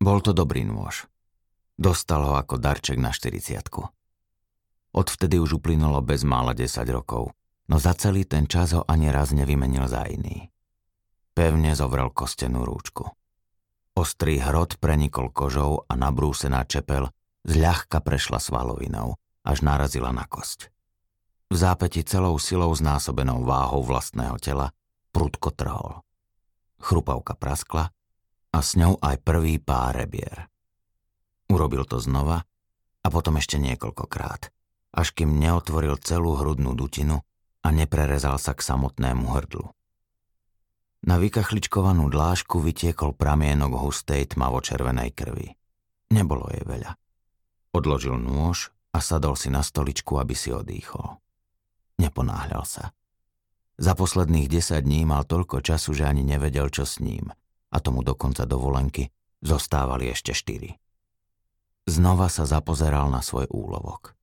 [0.01, 1.07] Bol to dobrý nôž.
[1.77, 4.02] Dostal ho ako darček na 40
[4.93, 7.33] Odvtedy už uplynulo bezmála 10 rokov,
[7.73, 10.53] no za celý ten čas ho ani raz nevymenil za iný.
[11.33, 13.09] Pevne zovrel kostenú rúčku.
[13.97, 17.09] Ostrý hrot prenikol kožou a nabrúsená čepel
[17.49, 19.17] zľahka prešla svalovinou,
[19.49, 20.69] až narazila na kosť.
[21.49, 24.77] V zápäti celou silou znásobenou váhou vlastného tela
[25.09, 26.05] prudko trhol.
[26.85, 27.89] Chrupavka praskla
[28.53, 30.53] a s ňou aj prvý pár rebier.
[31.49, 32.45] Urobil to znova
[33.01, 34.49] a potom ešte niekoľkokrát–
[34.93, 37.25] až kým neotvoril celú hrudnú dutinu
[37.65, 39.73] a neprerezal sa k samotnému hrdlu.
[41.03, 45.51] Na vykachličkovanú dlážku vytiekol pramienok hustej tmavo-červenej krvi.
[46.15, 46.95] Nebolo jej veľa.
[47.75, 51.19] Odložil nôž a sadol si na stoličku, aby si odýchol.
[51.99, 52.85] Neponáhľal sa.
[53.81, 57.33] Za posledných 10 dní mal toľko času, že ani nevedel, čo s ním.
[57.73, 59.11] A tomu dokonca dovolenky
[59.43, 60.77] zostávali ešte štyri.
[61.89, 64.15] Znova sa zapozeral na svoj úlovok.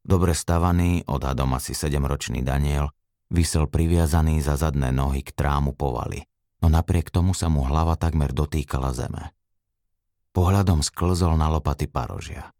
[0.00, 2.90] Dobre stavaný, odhadom asi sedemročný Daniel,
[3.30, 6.24] vysel priviazaný za zadné nohy k trámu povaly,
[6.64, 9.30] no napriek tomu sa mu hlava takmer dotýkala zeme.
[10.30, 12.54] Pohľadom sklzol na lopaty parožia.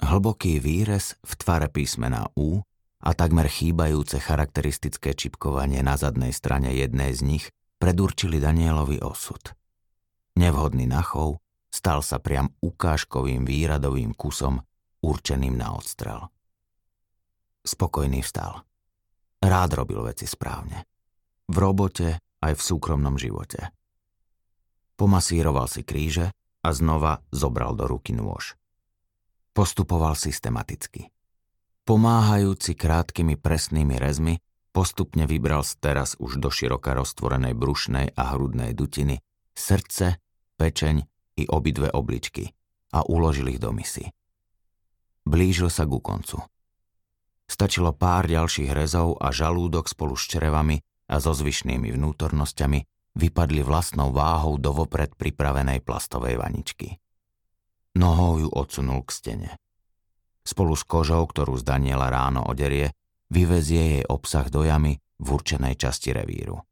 [0.00, 2.64] Hlboký výrez v tvare písmena U
[3.00, 7.44] a takmer chýbajúce charakteristické čipkovanie na zadnej strane jednej z nich
[7.80, 9.56] predurčili Danielovi osud.
[10.36, 11.40] Nevhodný nachov
[11.72, 14.60] stal sa priam ukážkovým výradovým kusom
[15.00, 16.28] určeným na odstrel.
[17.60, 18.64] Spokojný vstal.
[19.40, 20.84] Rád robil veci správne.
[21.48, 23.72] V robote aj v súkromnom živote.
[24.96, 28.56] Pomasíroval si kríže a znova zobral do ruky nôž.
[29.56, 31.08] Postupoval systematicky.
[31.88, 34.38] Pomáhajúci krátkými presnými rezmi,
[34.70, 39.18] postupne vybral z teraz už do široka roztvorenej brušnej a hrudnej dutiny
[39.56, 40.20] srdce,
[40.60, 40.96] pečeň
[41.40, 42.52] i obidve obličky
[42.92, 44.12] a uložil ich do misy.
[45.24, 46.44] Blížil sa ku koncu.
[47.50, 50.78] Stačilo pár ďalších rezov a žalúdok spolu s črevami
[51.10, 52.78] a so zvyšnými vnútornosťami
[53.18, 57.02] vypadli vlastnou váhou do vopred pripravenej plastovej vaničky.
[57.98, 59.50] Nohou ju odsunul k stene.
[60.46, 62.94] Spolu s kožou, ktorú z Daniela ráno oderie,
[63.34, 66.62] vyvezie jej obsah do jamy v určenej časti revíru.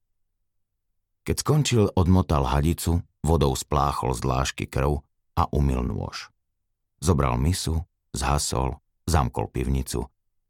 [1.26, 5.02] Keď skončil, odmotal hadicu, vodou spláchol z dlážky krv
[5.34, 6.30] a umil nôž.
[7.02, 7.82] Zobral misu,
[8.14, 8.78] zhasol,
[9.10, 10.06] zamkol pivnicu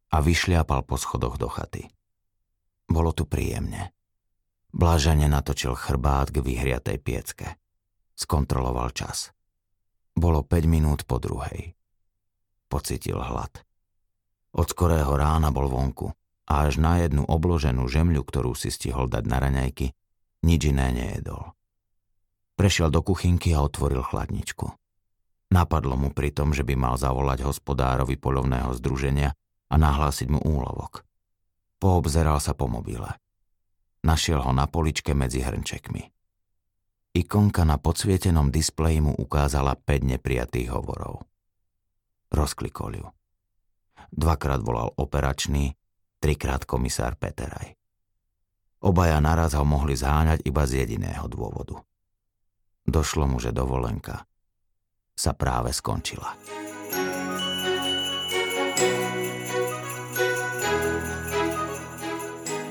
[0.09, 1.89] a vyšliapal po schodoch do chaty.
[2.89, 3.93] Bolo tu príjemne.
[4.73, 7.57] Blážene natočil chrbát k vyhriatej piecke.
[8.17, 9.33] Skontroloval čas.
[10.17, 11.73] Bolo 5 minút po druhej.
[12.69, 13.65] Pocitil hlad.
[14.53, 16.09] Od skorého rána bol vonku
[16.49, 19.93] a až na jednu obloženú žemľu, ktorú si stihol dať na raňajky,
[20.45, 21.53] nič iné nejedol.
[22.57, 24.67] Prešiel do kuchynky a otvoril chladničku.
[25.49, 29.33] Napadlo mu pri tom, že by mal zavolať hospodárovi polovného združenia
[29.69, 31.05] a nahlásiť mu úlovok.
[31.79, 33.07] Poobzeral sa po mobile.
[34.03, 36.03] Našiel ho na poličke medzi hrnčekmi.
[37.15, 41.25] Ikonka na podsvietenom displeji mu ukázala 5 neprijatých hovorov.
[42.29, 43.07] Rozklikol ju.
[44.13, 45.73] Dvakrát volal operačný,
[46.21, 47.73] trikrát komisár Peteraj.
[48.79, 51.83] Obaja naraz ho mohli zháňať iba z jediného dôvodu.
[52.87, 54.23] Došlo mu, že dovolenka
[55.19, 56.39] sa práve skončila.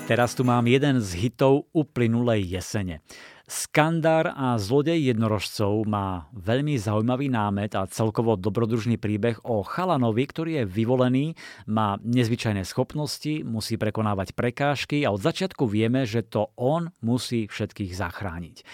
[0.09, 3.05] Teraz tu mám jeden z hitov uplynulej jesene.
[3.45, 10.51] Skandár a zlodej jednorožcov má veľmi zaujímavý námet a celkovo dobrodružný príbeh o chalanovi, ktorý
[10.61, 11.27] je vyvolený,
[11.69, 17.93] má nezvyčajné schopnosti, musí prekonávať prekážky a od začiatku vieme, že to on musí všetkých
[17.93, 18.65] zachrániť.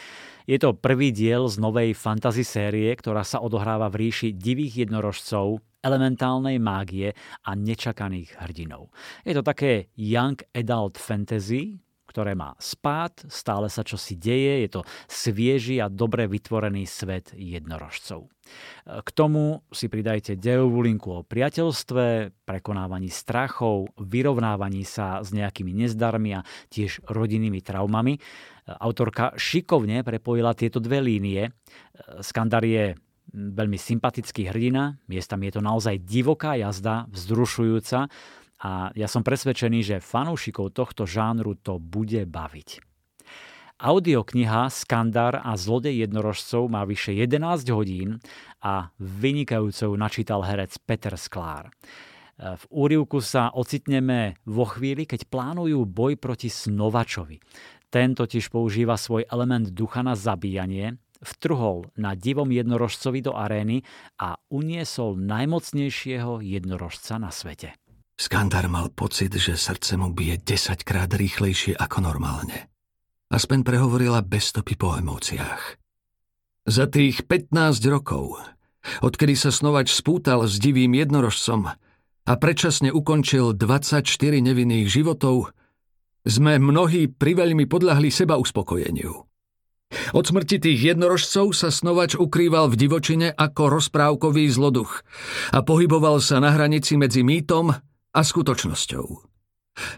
[0.46, 5.58] Je to prvý diel z novej fantasy série, ktorá sa odohráva v ríši divých jednorožcov,
[5.84, 7.12] elementálnej mágie
[7.44, 8.88] a nečakaných hrdinov.
[9.28, 14.70] Je to také young adult fantasy, ktoré má spát, stále sa čo si deje, je
[14.78, 18.30] to svieži a dobre vytvorený svet jednorožcov.
[18.86, 26.38] K tomu si pridajte dejovú linku o priateľstve, prekonávaní strachov, vyrovnávaní sa s nejakými nezdarmi
[26.38, 28.22] a tiež rodinnými traumami.
[28.78, 31.50] Autorka šikovne prepojila tieto dve línie.
[32.22, 32.94] Skandar je
[33.32, 38.10] veľmi sympatický hrdina, miestami je to naozaj divoká jazda, vzrušujúca,
[38.64, 42.80] a ja som presvedčený, že fanúšikov tohto žánru to bude baviť.
[43.76, 48.22] Audiokniha Skandar a zlodej jednorožcov má vyše 11 hodín
[48.64, 51.68] a vynikajúcou načítal herec Peter Sklár.
[52.38, 57.42] V úrivku sa ocitneme vo chvíli, keď plánujú boj proti Snovačovi.
[57.92, 63.82] Ten totiž používa svoj element ducha na zabíjanie, vtrhol na divom jednorožcovi do arény
[64.20, 67.74] a uniesol najmocnejšieho jednorožca na svete.
[68.14, 72.70] Skandar mal pocit, že srdce mu bije 10 krát rýchlejšie ako normálne.
[73.34, 75.82] Aspen prehovorila bez stopy po emóciách.
[76.64, 78.38] Za tých 15 rokov,
[79.02, 81.74] odkedy sa snovač spútal s divým jednorožcom
[82.24, 84.06] a predčasne ukončil 24
[84.38, 85.50] nevinných životov,
[86.24, 89.33] sme mnohí priveľmi podľahli seba uspokojeniu.
[90.12, 95.02] Od smrti tých jednorožcov sa snovač ukrýval v divočine ako rozprávkový zloduch
[95.54, 97.74] a pohyboval sa na hranici medzi mýtom
[98.14, 99.34] a skutočnosťou.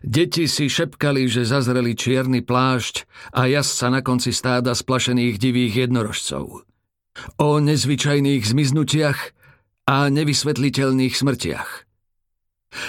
[0.01, 3.05] Deti si šepkali, že zazreli čierny plášť
[3.36, 6.64] a sa na konci stáda splašených divých jednorožcov.
[7.36, 9.20] O nezvyčajných zmiznutiach
[9.84, 11.70] a nevysvetliteľných smrtiach.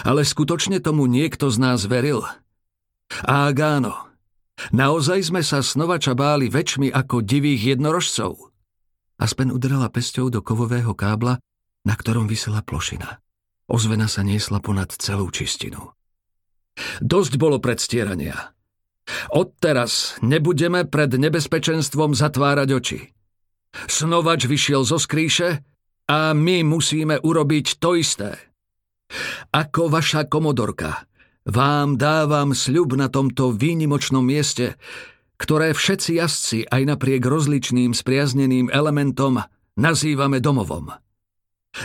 [0.03, 2.23] Ale skutočne tomu niekto z nás veril?
[3.23, 4.06] A áno,
[4.73, 8.53] naozaj sme sa snovača báli väčšmi ako divých jednorožcov?
[9.17, 11.41] Aspen udrela pesťou do kovového kábla,
[11.87, 13.17] na ktorom vysela plošina.
[13.67, 15.97] Ozvena sa niesla ponad celú čistinu.
[17.01, 18.53] Dosť bolo predstierania.
[19.31, 22.99] Odteraz nebudeme pred nebezpečenstvom zatvárať oči.
[23.87, 25.63] Snovač vyšiel zo skríše
[26.07, 28.35] a my musíme urobiť to isté.
[29.55, 31.06] Ako vaša komodorka,
[31.47, 34.75] vám dávam sľub na tomto výnimočnom mieste,
[35.39, 39.39] ktoré všetci jazdci aj napriek rozličným spriazneným elementom
[39.79, 40.91] nazývame domovom.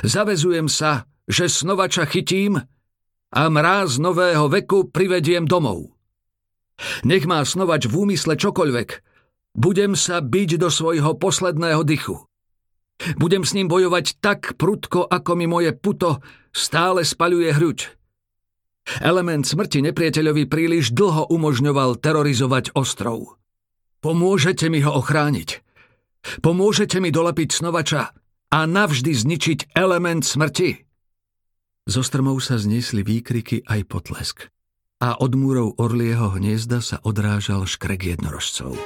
[0.02, 2.58] Zavezujem sa, že snovača chytím
[3.32, 5.94] a mráz nového veku privediem domov.
[7.06, 8.88] Nech má snovač v úmysle čokoľvek,
[9.54, 12.18] budem sa byť do svojho posledného dychu.
[13.20, 16.18] Budem s ním bojovať tak prudko, ako mi moje puto
[16.50, 18.01] stále spaľuje hruď.
[18.98, 23.38] Element smrti nepriateľovi príliš dlho umožňoval terorizovať ostrov.
[24.02, 25.62] Pomôžete mi ho ochrániť.
[26.42, 28.10] Pomôžete mi dolepiť snovača
[28.50, 30.82] a navždy zničiť element smrti.
[31.86, 34.50] Zo strmov sa zniesli výkriky aj potlesk
[35.02, 38.78] a od múrov orlieho hniezda sa odrážal škrek jednorožcov.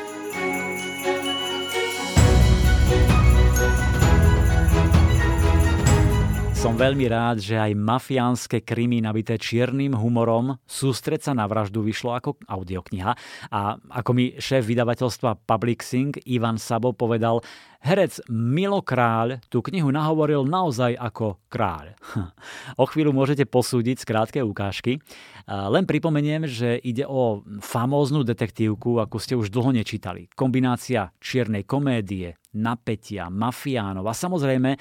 [6.66, 12.18] Som veľmi rád, že aj mafiánske krymy nabité čiernym humorom Sústreť sa na vraždu vyšlo
[12.18, 13.14] ako audiokniha
[13.54, 17.38] a ako mi šéf vydavateľstva Publixing Ivan Sabo povedal,
[17.86, 21.94] herec Milo Kráľ tú knihu nahovoril naozaj ako kráľ.
[22.82, 24.98] O chvíľu môžete posúdiť z krátke ukážky.
[25.46, 30.26] Len pripomeniem, že ide o famóznu detektívku, ako ste už dlho nečítali.
[30.34, 34.74] Kombinácia čiernej komédie, napätia, mafiánov a samozrejme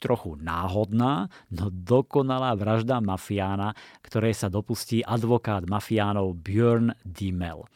[0.00, 7.68] trochu náhodná, no dokonalá vražda mafiána, ktorej sa dopustí advokát mafiánov Björn Dimmel.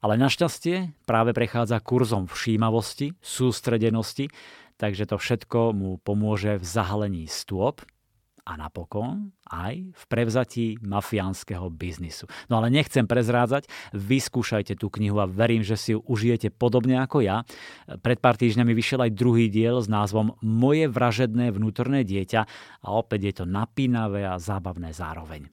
[0.00, 4.32] Ale našťastie práve prechádza kurzom všímavosti, sústredenosti,
[4.80, 7.84] takže to všetko mu pomôže v zahalení stôp
[8.46, 12.30] a napokon aj v prevzatí mafiánskeho biznisu.
[12.46, 17.26] No ale nechcem prezrádzať, vyskúšajte tú knihu a verím, že si ju užijete podobne ako
[17.26, 17.42] ja.
[17.90, 22.40] Pred pár týždňami vyšiel aj druhý diel s názvom Moje vražedné vnútorné dieťa
[22.86, 25.50] a opäť je to napínavé a zábavné zároveň.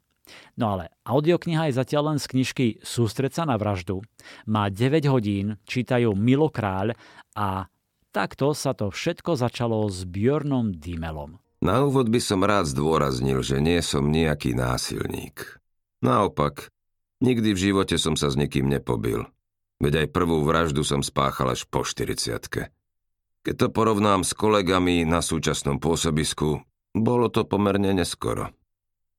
[0.56, 4.00] No ale audiokniha je zatiaľ len z knižky Sústreť sa na vraždu.
[4.48, 6.96] Má 9 hodín, čítajú Milo Kráľ
[7.36, 7.68] a
[8.16, 11.43] takto sa to všetko začalo s Björnom Dimelom.
[11.64, 15.64] Na úvod by som rád zdôraznil, že nie som nejaký násilník.
[16.04, 16.68] Naopak,
[17.24, 19.32] nikdy v živote som sa s nikým nepobil.
[19.80, 22.20] Veď aj prvú vraždu som spáchal až po 40
[23.48, 26.60] Keď to porovnám s kolegami na súčasnom pôsobisku,
[26.92, 28.52] bolo to pomerne neskoro.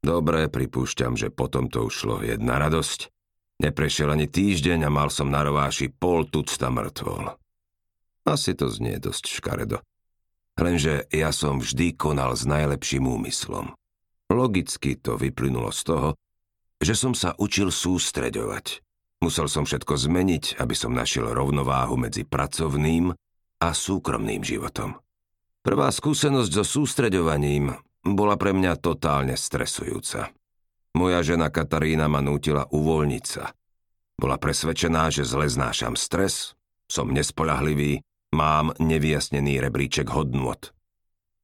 [0.04, 3.08] Dobre, pripúšťam, že potom to ušlo jedna radosť.
[3.64, 7.40] Neprešiel ani týždeň a mal som na rováši pol tucta mŕtvol.
[8.28, 9.80] Asi to znie dosť škaredo.
[10.54, 13.74] Lenže ja som vždy konal s najlepším úmyslom.
[14.30, 16.08] Logicky to vyplynulo z toho,
[16.78, 18.82] že som sa učil sústreďovať.
[19.22, 23.14] Musel som všetko zmeniť, aby som našiel rovnováhu medzi pracovným
[23.62, 25.00] a súkromným životom.
[25.64, 27.72] Prvá skúsenosť so sústreďovaním
[28.04, 30.28] bola pre mňa totálne stresujúca.
[30.94, 33.50] Moja žena Katarína ma nútila uvoľniť sa.
[34.14, 36.52] Bola presvedčená, že zle znášam stres,
[36.86, 40.74] som nespolahlivý Mám nevyjasnený rebríček hodnot.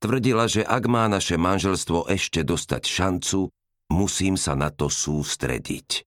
[0.02, 3.46] Tvrdila, že ak má naše manželstvo ešte dostať šancu,
[3.94, 6.02] musím sa na to sústrediť.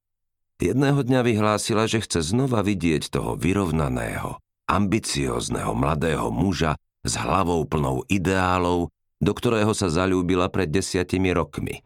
[0.59, 8.07] Jedného dňa vyhlásila, že chce znova vidieť toho vyrovnaného, ambiciózneho mladého muža s hlavou plnou
[8.07, 8.87] ideálov,
[9.19, 11.83] do ktorého sa zalúbila pred desiatimi rokmi.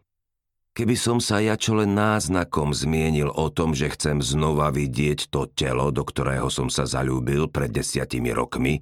[0.77, 5.49] Keby som sa ja čo len náznakom zmienil o tom, že chcem znova vidieť to
[5.49, 8.77] telo, do ktorého som sa zalúbil pred desiatimi rokmi,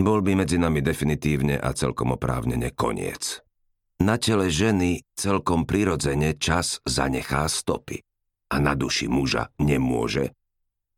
[0.00, 3.44] bol by medzi nami definitívne a celkom oprávnene koniec.
[4.00, 8.00] Na tele ženy celkom prirodzene čas zanechá stopy
[8.48, 10.32] a na duši muža nemôže.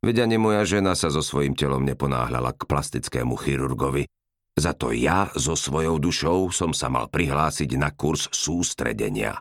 [0.02, 4.06] Veď ani moja žena sa so svojím telom neponáhľala k plastickému chirurgovi,
[4.52, 9.40] za to ja so svojou dušou som sa mal prihlásiť na kurz sústredenia.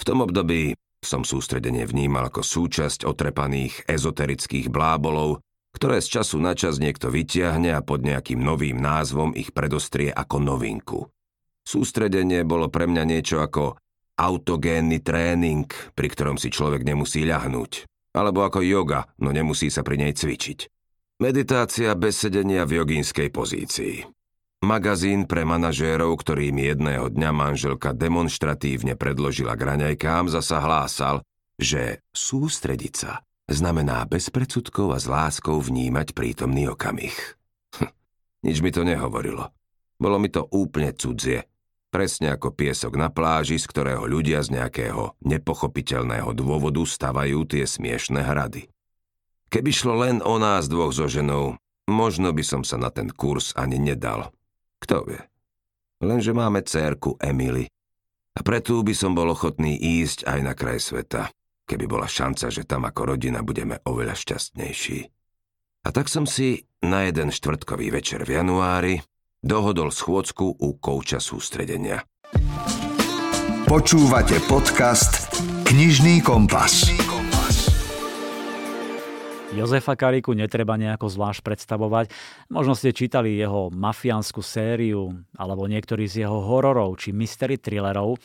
[0.00, 0.72] V tom období
[1.04, 5.44] som sústredenie vnímal ako súčasť otrepaných ezoterických blábolov,
[5.80, 10.36] ktoré z času na čas niekto vyťahne a pod nejakým novým názvom ich predostrie ako
[10.36, 11.08] novinku.
[11.64, 13.80] Sústredenie bolo pre mňa niečo ako
[14.20, 15.64] autogénny tréning,
[15.96, 17.88] pri ktorom si človek nemusí ľahnúť.
[18.12, 20.68] Alebo ako yoga, no nemusí sa pri nej cvičiť.
[21.24, 24.04] Meditácia bez sedenia v jogínskej pozícii.
[24.60, 31.24] Magazín pre manažérov, ktorý mi jedného dňa manželka demonstratívne predložila k raňajkám, zasa hlásal,
[31.56, 37.12] že sústrediť sa znamená bez predsudkov a s láskou vnímať prítomný okamih.
[37.76, 37.90] Hm,
[38.46, 39.50] nič mi to nehovorilo.
[40.00, 41.44] Bolo mi to úplne cudzie.
[41.90, 48.22] Presne ako piesok na pláži, z ktorého ľudia z nejakého nepochopiteľného dôvodu stavajú tie smiešné
[48.22, 48.70] hrady.
[49.50, 51.58] Keby šlo len o nás dvoch so ženou,
[51.90, 54.30] možno by som sa na ten kurz ani nedal.
[54.78, 55.18] Kto vie?
[55.98, 57.66] Lenže máme cérku Emily.
[58.38, 61.34] A preto by som bol ochotný ísť aj na kraj sveta
[61.70, 65.06] keby bola šanca, že tam ako rodina budeme oveľa šťastnejší.
[65.86, 68.94] A tak som si na jeden štvrtkový večer v januári
[69.38, 72.02] dohodol schôdzku u kouča sústredenia.
[73.70, 75.30] Počúvate podcast
[75.62, 76.90] Knižný kompas.
[79.50, 82.14] Jozefa Kariku netreba nejako zvlášť predstavovať.
[82.54, 88.18] Možno ste čítali jeho mafiánsku sériu alebo niektorý z jeho hororov či mystery thrillerov.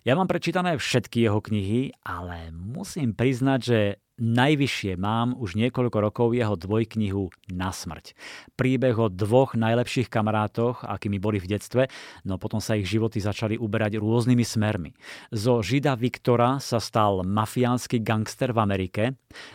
[0.00, 3.78] Ja mám prečítané všetky jeho knihy, ale musím priznať, že
[4.20, 8.16] najvyššie mám už niekoľko rokov jeho dvojknihu Na smrť.
[8.56, 11.82] Príbeh o dvoch najlepších kamarátoch, akými boli v detstve,
[12.24, 14.90] no potom sa ich životy začali uberať rôznymi smermi.
[15.32, 19.04] Zo žida Viktora sa stal mafiánsky gangster v Amerike,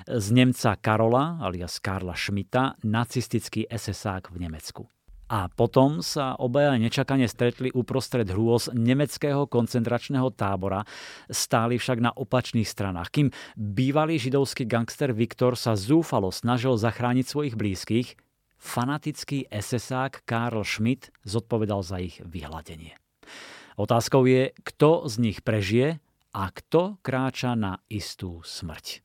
[0.06, 4.86] z Nemca Karola, alias Karla Schmidta, nacistický SSák v Nemecku.
[5.36, 10.88] A potom sa obaja nečakane stretli uprostred hrôz nemeckého koncentračného tábora,
[11.28, 13.12] stáli však na opačných stranách.
[13.12, 13.28] Kým
[13.60, 18.16] bývalý židovský gangster Viktor sa zúfalo snažil zachrániť svojich blízkych,
[18.56, 22.96] fanatický SSák Karl Schmidt zodpovedal za ich vyhľadenie.
[23.76, 26.00] Otázkou je, kto z nich prežije
[26.32, 29.04] a kto kráča na istú smrť.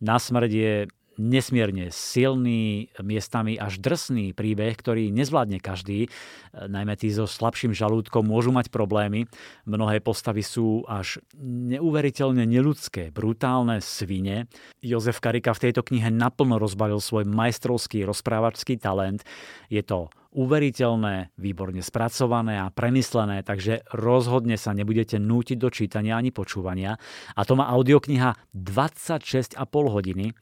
[0.00, 0.74] Na smrť je
[1.20, 6.08] nesmierne silný, miestami až drsný príbeh, ktorý nezvládne každý.
[6.54, 9.28] Najmä tí so slabším žalúdkom môžu mať problémy.
[9.68, 14.48] Mnohé postavy sú až neuveriteľne neludské, brutálne svine.
[14.80, 19.26] Jozef Karika v tejto knihe naplno rozbalil svoj majstrovský rozprávačský talent.
[19.68, 26.32] Je to uveriteľné, výborne spracované a premyslené, takže rozhodne sa nebudete nútiť do čítania ani
[26.32, 26.96] počúvania.
[27.36, 30.32] A to má audiokniha 26,5 hodiny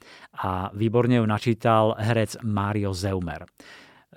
[0.41, 3.45] a výborne ju načítal herec Mario Zeumer.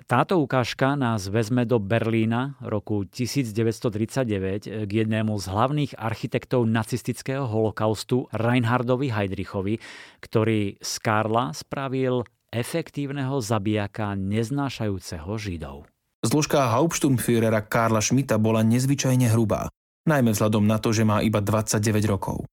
[0.04, 8.26] Táto ukážka nás vezme do Berlína roku 1939 k jednému z hlavných architektov nacistického holokaustu
[8.34, 9.78] Reinhardovi Heydrichovi,
[10.18, 15.90] ktorý z Karla spravil efektívneho zabijaka neznášajúceho Židov.
[16.22, 19.68] Zložka Hauptsturmführera Karla Schmidta bola nezvyčajne hrubá,
[20.06, 22.46] najmä vzhľadom na to, že má iba 29 rokov.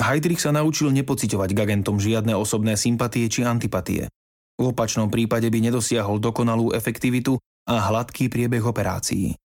[0.00, 4.08] Heydrich sa naučil nepociťovať k agentom žiadne osobné sympatie či antipatie.
[4.56, 7.38] V opačnom prípade by nedosiahol dokonalú efektivitu
[7.68, 9.36] a hladký priebeh operácií.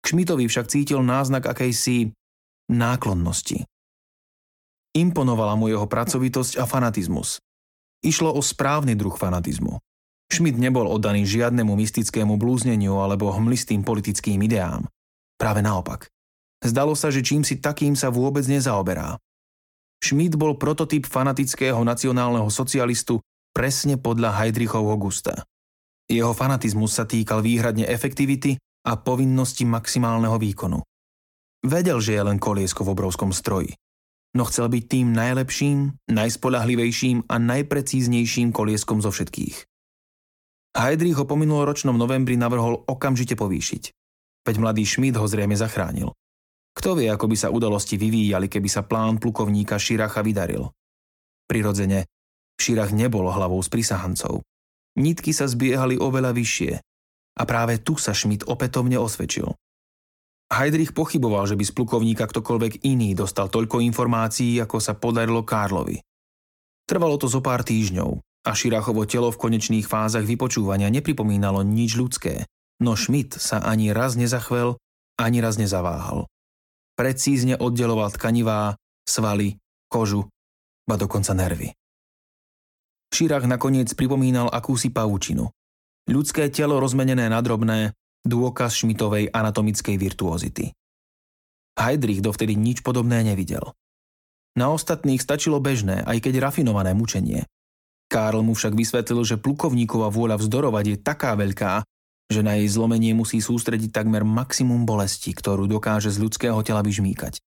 [0.00, 2.10] K Schmidtovi však cítil náznak akejsi
[2.72, 3.62] náklonnosti.
[4.94, 7.38] Imponovala mu jeho pracovitosť a fanatizmus.
[8.04, 9.80] Išlo o správny druh fanatizmu.
[10.28, 14.84] Schmidt nebol oddaný žiadnemu mystickému blúzneniu alebo hmlistým politickým ideám.
[15.40, 16.12] Práve naopak.
[16.60, 19.16] Zdalo sa, že čím si takým sa vôbec nezaoberá.
[20.04, 23.24] Schmidt bol prototyp fanatického nacionálneho socialistu
[23.56, 25.48] presne podľa Heidrichovho gusta.
[26.04, 30.84] Jeho fanatizmus sa týkal výhradne efektivity a povinnosti maximálneho výkonu.
[31.64, 33.72] Vedel, že je len koliesko v obrovskom stroji
[34.34, 35.78] no chcel byť tým najlepším,
[36.10, 39.56] najspolahlivejším a najprecíznejším kolieskom zo všetkých.
[40.74, 43.94] Heidrich ho po minuloročnom novembri navrhol okamžite povýšiť.
[44.44, 46.10] Veď mladý Schmidt ho zrejme zachránil.
[46.74, 50.74] Kto vie, ako by sa udalosti vyvíjali, keby sa plán plukovníka Širacha vydaril.
[51.46, 52.10] Prirodzene,
[52.58, 54.42] Širach nebol hlavou s prisahancov.
[54.98, 56.72] Nitky sa zbiehali oveľa vyššie.
[57.34, 59.54] A práve tu sa Schmidt opätovne osvedčil.
[60.54, 65.98] Heidrich pochyboval, že by z plukovníka ktokoľvek iný dostal toľko informácií, ako sa podarilo Karlovi.
[66.86, 68.10] Trvalo to zo pár týždňov
[68.44, 72.44] a Širachovo telo v konečných fázach vypočúvania nepripomínalo nič ľudské,
[72.84, 74.76] no Schmidt sa ani raz nezachvel,
[75.16, 76.28] ani raz nezaváhal.
[76.94, 78.76] Precízne oddeloval tkanivá,
[79.08, 80.28] svaly, kožu,
[80.86, 81.74] ba dokonca nervy.
[83.10, 85.48] Širach nakoniec pripomínal akúsi pavučinu.
[86.04, 90.72] Ľudské telo rozmenené na drobné, dôkaz Šmitovej anatomickej virtuozity.
[91.78, 93.76] Heidrich dovtedy nič podobné nevidel.
[94.54, 97.44] Na ostatných stačilo bežné, aj keď rafinované mučenie.
[98.06, 101.82] Karl mu však vysvetlil, že plukovníková vôľa vzdorovať je taká veľká,
[102.30, 107.42] že na jej zlomenie musí sústrediť takmer maximum bolesti, ktorú dokáže z ľudského tela vyžmýkať.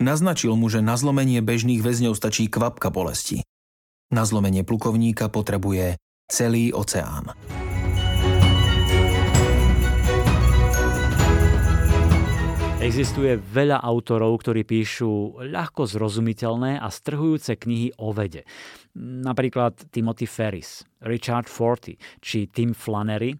[0.00, 3.44] Naznačil mu, že na zlomenie bežných väzňov stačí kvapka bolesti.
[4.08, 6.00] Na zlomenie plukovníka potrebuje
[6.32, 7.36] celý oceán.
[12.88, 18.48] Existuje veľa autorov, ktorí píšu ľahko zrozumiteľné a strhujúce knihy o vede.
[18.96, 23.36] Napríklad Timothy Ferris, Richard Forty či Tim Flannery,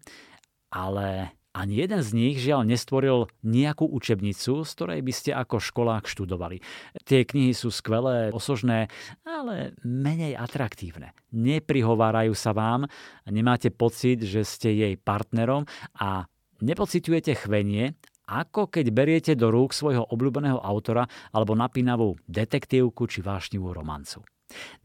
[0.69, 6.05] ale ani jeden z nich žiaľ nestvoril nejakú učebnicu, z ktorej by ste ako školák
[6.05, 6.61] študovali.
[7.09, 8.85] Tie knihy sú skvelé, osožné,
[9.25, 11.17] ale menej atraktívne.
[11.33, 12.85] Neprihovárajú sa vám,
[13.25, 15.65] nemáte pocit, že ste jej partnerom
[15.97, 16.29] a
[16.61, 17.97] nepociťujete chvenie
[18.29, 24.21] ako keď beriete do rúk svojho obľúbeného autora alebo napínavú detektívku či vášnivú romancu.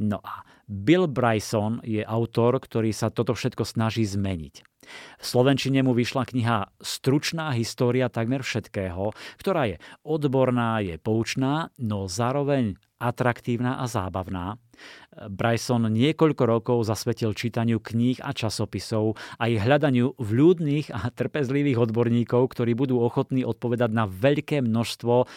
[0.01, 4.74] No a Bill Bryson je autor, ktorý sa toto všetko snaží zmeniť.
[5.19, 12.07] V Slovenčine mu vyšla kniha Stručná história takmer všetkého, ktorá je odborná, je poučná, no
[12.07, 14.57] zároveň atraktívna a zábavná.
[15.31, 22.51] Bryson niekoľko rokov zasvetil čítaniu kníh a časopisov a ich hľadaniu vľúdnych a trpezlivých odborníkov,
[22.51, 25.31] ktorí budú ochotní odpovedať na veľké množstvo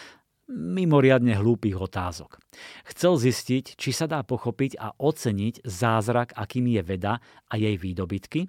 [0.48, 2.40] mimoriadne hlúpých otázok.
[2.88, 8.48] Chcel zistiť, či sa dá pochopiť a oceniť zázrak, akým je veda a jej výdobytky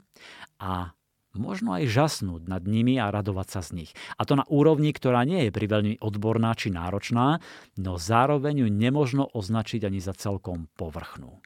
[0.64, 0.95] a
[1.38, 3.91] možno aj žasnúť nad nimi a radovať sa z nich.
[4.18, 7.43] A to na úrovni, ktorá nie je priveľmi odborná či náročná,
[7.78, 11.38] no zároveň ju nemožno označiť ani za celkom povrchnú.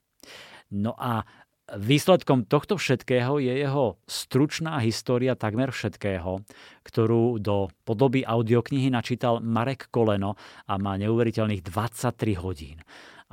[0.74, 1.28] No a
[1.74, 6.45] Výsledkom tohto všetkého je jeho stručná história takmer všetkého,
[6.86, 10.38] ktorú do podoby audioknihy načítal Marek Koleno
[10.69, 12.78] a má neuveriteľných 23 hodín.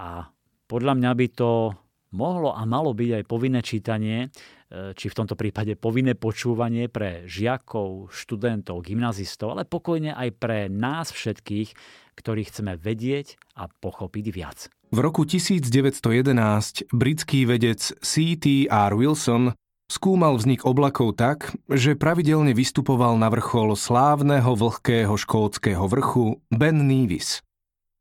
[0.01, 0.28] A
[0.64, 1.76] podľa mňa by to
[2.16, 4.32] mohlo a malo byť aj povinné čítanie
[4.70, 10.70] E, či v tomto prípade povinné počúvanie pre žiakov, študentov, gymnazistov, ale pokojne aj pre
[10.70, 11.74] nás všetkých,
[12.14, 14.70] ktorí chceme vedieť a pochopiť viac.
[14.91, 18.91] V roku 1911 britský vedec C.T.R.
[18.99, 19.55] Wilson
[19.86, 27.38] skúmal vznik oblakov tak, že pravidelne vystupoval na vrchol slávneho vlhkého škótskeho vrchu Ben Nevis.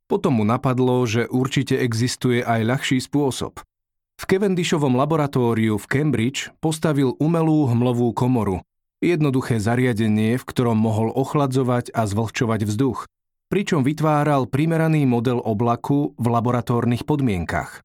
[0.09, 3.61] Potom mu napadlo, že určite existuje aj ľahší spôsob.
[4.17, 8.65] V Cavendishovom laboratóriu v Cambridge postavil umelú hmlovú komoru,
[8.97, 13.05] jednoduché zariadenie, v ktorom mohol ochladzovať a zvlhčovať vzduch,
[13.49, 17.81] pričom vytváral primeraný model oblaku v laboratórnych podmienkach.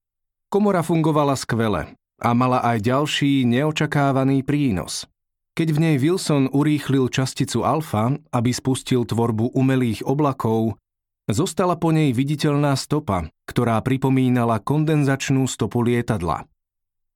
[0.53, 5.09] Komora fungovala skvele a mala aj ďalší neočakávaný prínos.
[5.57, 10.79] Keď v nej Wilson urýchlil časticu alfa, aby spustil tvorbu umelých oblakov,
[11.25, 16.45] Zostala po nej viditeľná stopa, ktorá pripomínala kondenzačnú stopu lietadla.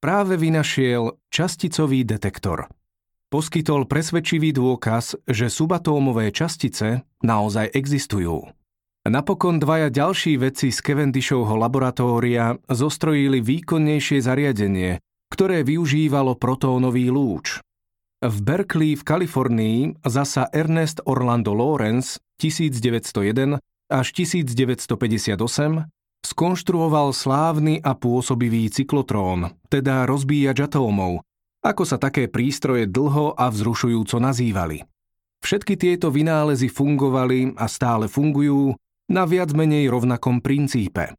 [0.00, 2.72] Práve vynašiel časticový detektor.
[3.28, 8.48] Poskytol presvedčivý dôkaz, že subatómové častice naozaj existujú.
[9.04, 17.60] Napokon dvaja ďalší vedci z Cavendishovho laboratória zostrojili výkonnejšie zariadenie, ktoré využívalo protónový lúč.
[18.24, 23.60] V Berkeley v Kalifornii zasa Ernest Orlando Lawrence 1901
[23.92, 25.36] až 1958
[26.24, 31.27] skonštruoval slávny a pôsobivý cyklotrón, teda rozbíjač atómov,
[31.62, 34.84] ako sa také prístroje dlho a vzrušujúco nazývali.
[35.38, 38.74] Všetky tieto vynálezy fungovali a stále fungujú
[39.08, 41.14] na viac menej rovnakom princípe.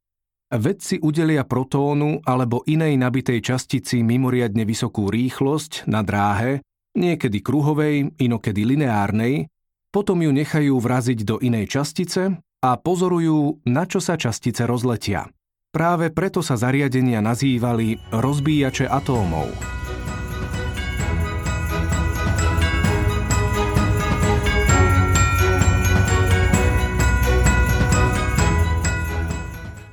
[0.50, 6.66] Vedci udelia protónu alebo inej nabitej častici mimoriadne vysokú rýchlosť na dráhe,
[6.98, 9.46] niekedy kruhovej, inokedy lineárnej,
[9.94, 15.30] potom ju nechajú vraziť do inej častice a pozorujú, na čo sa častice rozletia.
[15.70, 19.79] Práve preto sa zariadenia nazývali rozbíjače atómov.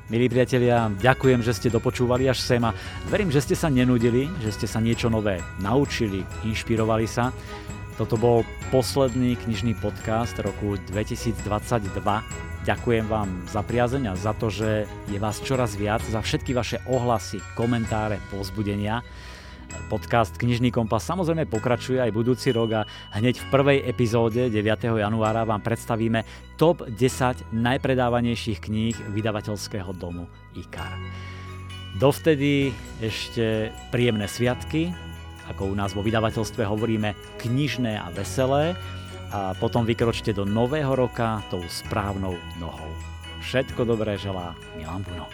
[0.06, 2.70] Milí priatelia, ďakujem, že ste dopočúvali až sem a
[3.10, 7.34] verím, že ste sa nenudili, že ste sa niečo nové naučili, inšpirovali sa.
[7.98, 11.90] Toto bol posledný knižný podcast roku 2022.
[12.62, 16.78] Ďakujem vám za priazeň a za to, že je vás čoraz viac, za všetky vaše
[16.86, 19.02] ohlasy, komentáre, pozbudenia.
[19.86, 22.82] Podcast Knižný kompas samozrejme pokračuje aj budúci rok a
[23.14, 24.98] hneď v prvej epizóde 9.
[24.98, 26.26] januára vám predstavíme
[26.58, 30.26] top 10 najpredávanejších kníh vydavateľského domu
[30.58, 30.90] IKAR.
[31.96, 34.92] Dovtedy ešte príjemné sviatky,
[35.48, 38.74] ako u nás vo vydavateľstve hovoríme, knižné a veselé
[39.30, 42.92] a potom vykročte do nového roka tou správnou nohou.
[43.40, 45.30] Všetko dobré želá Milan Buno.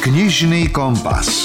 [0.00, 1.44] Knižný kompas.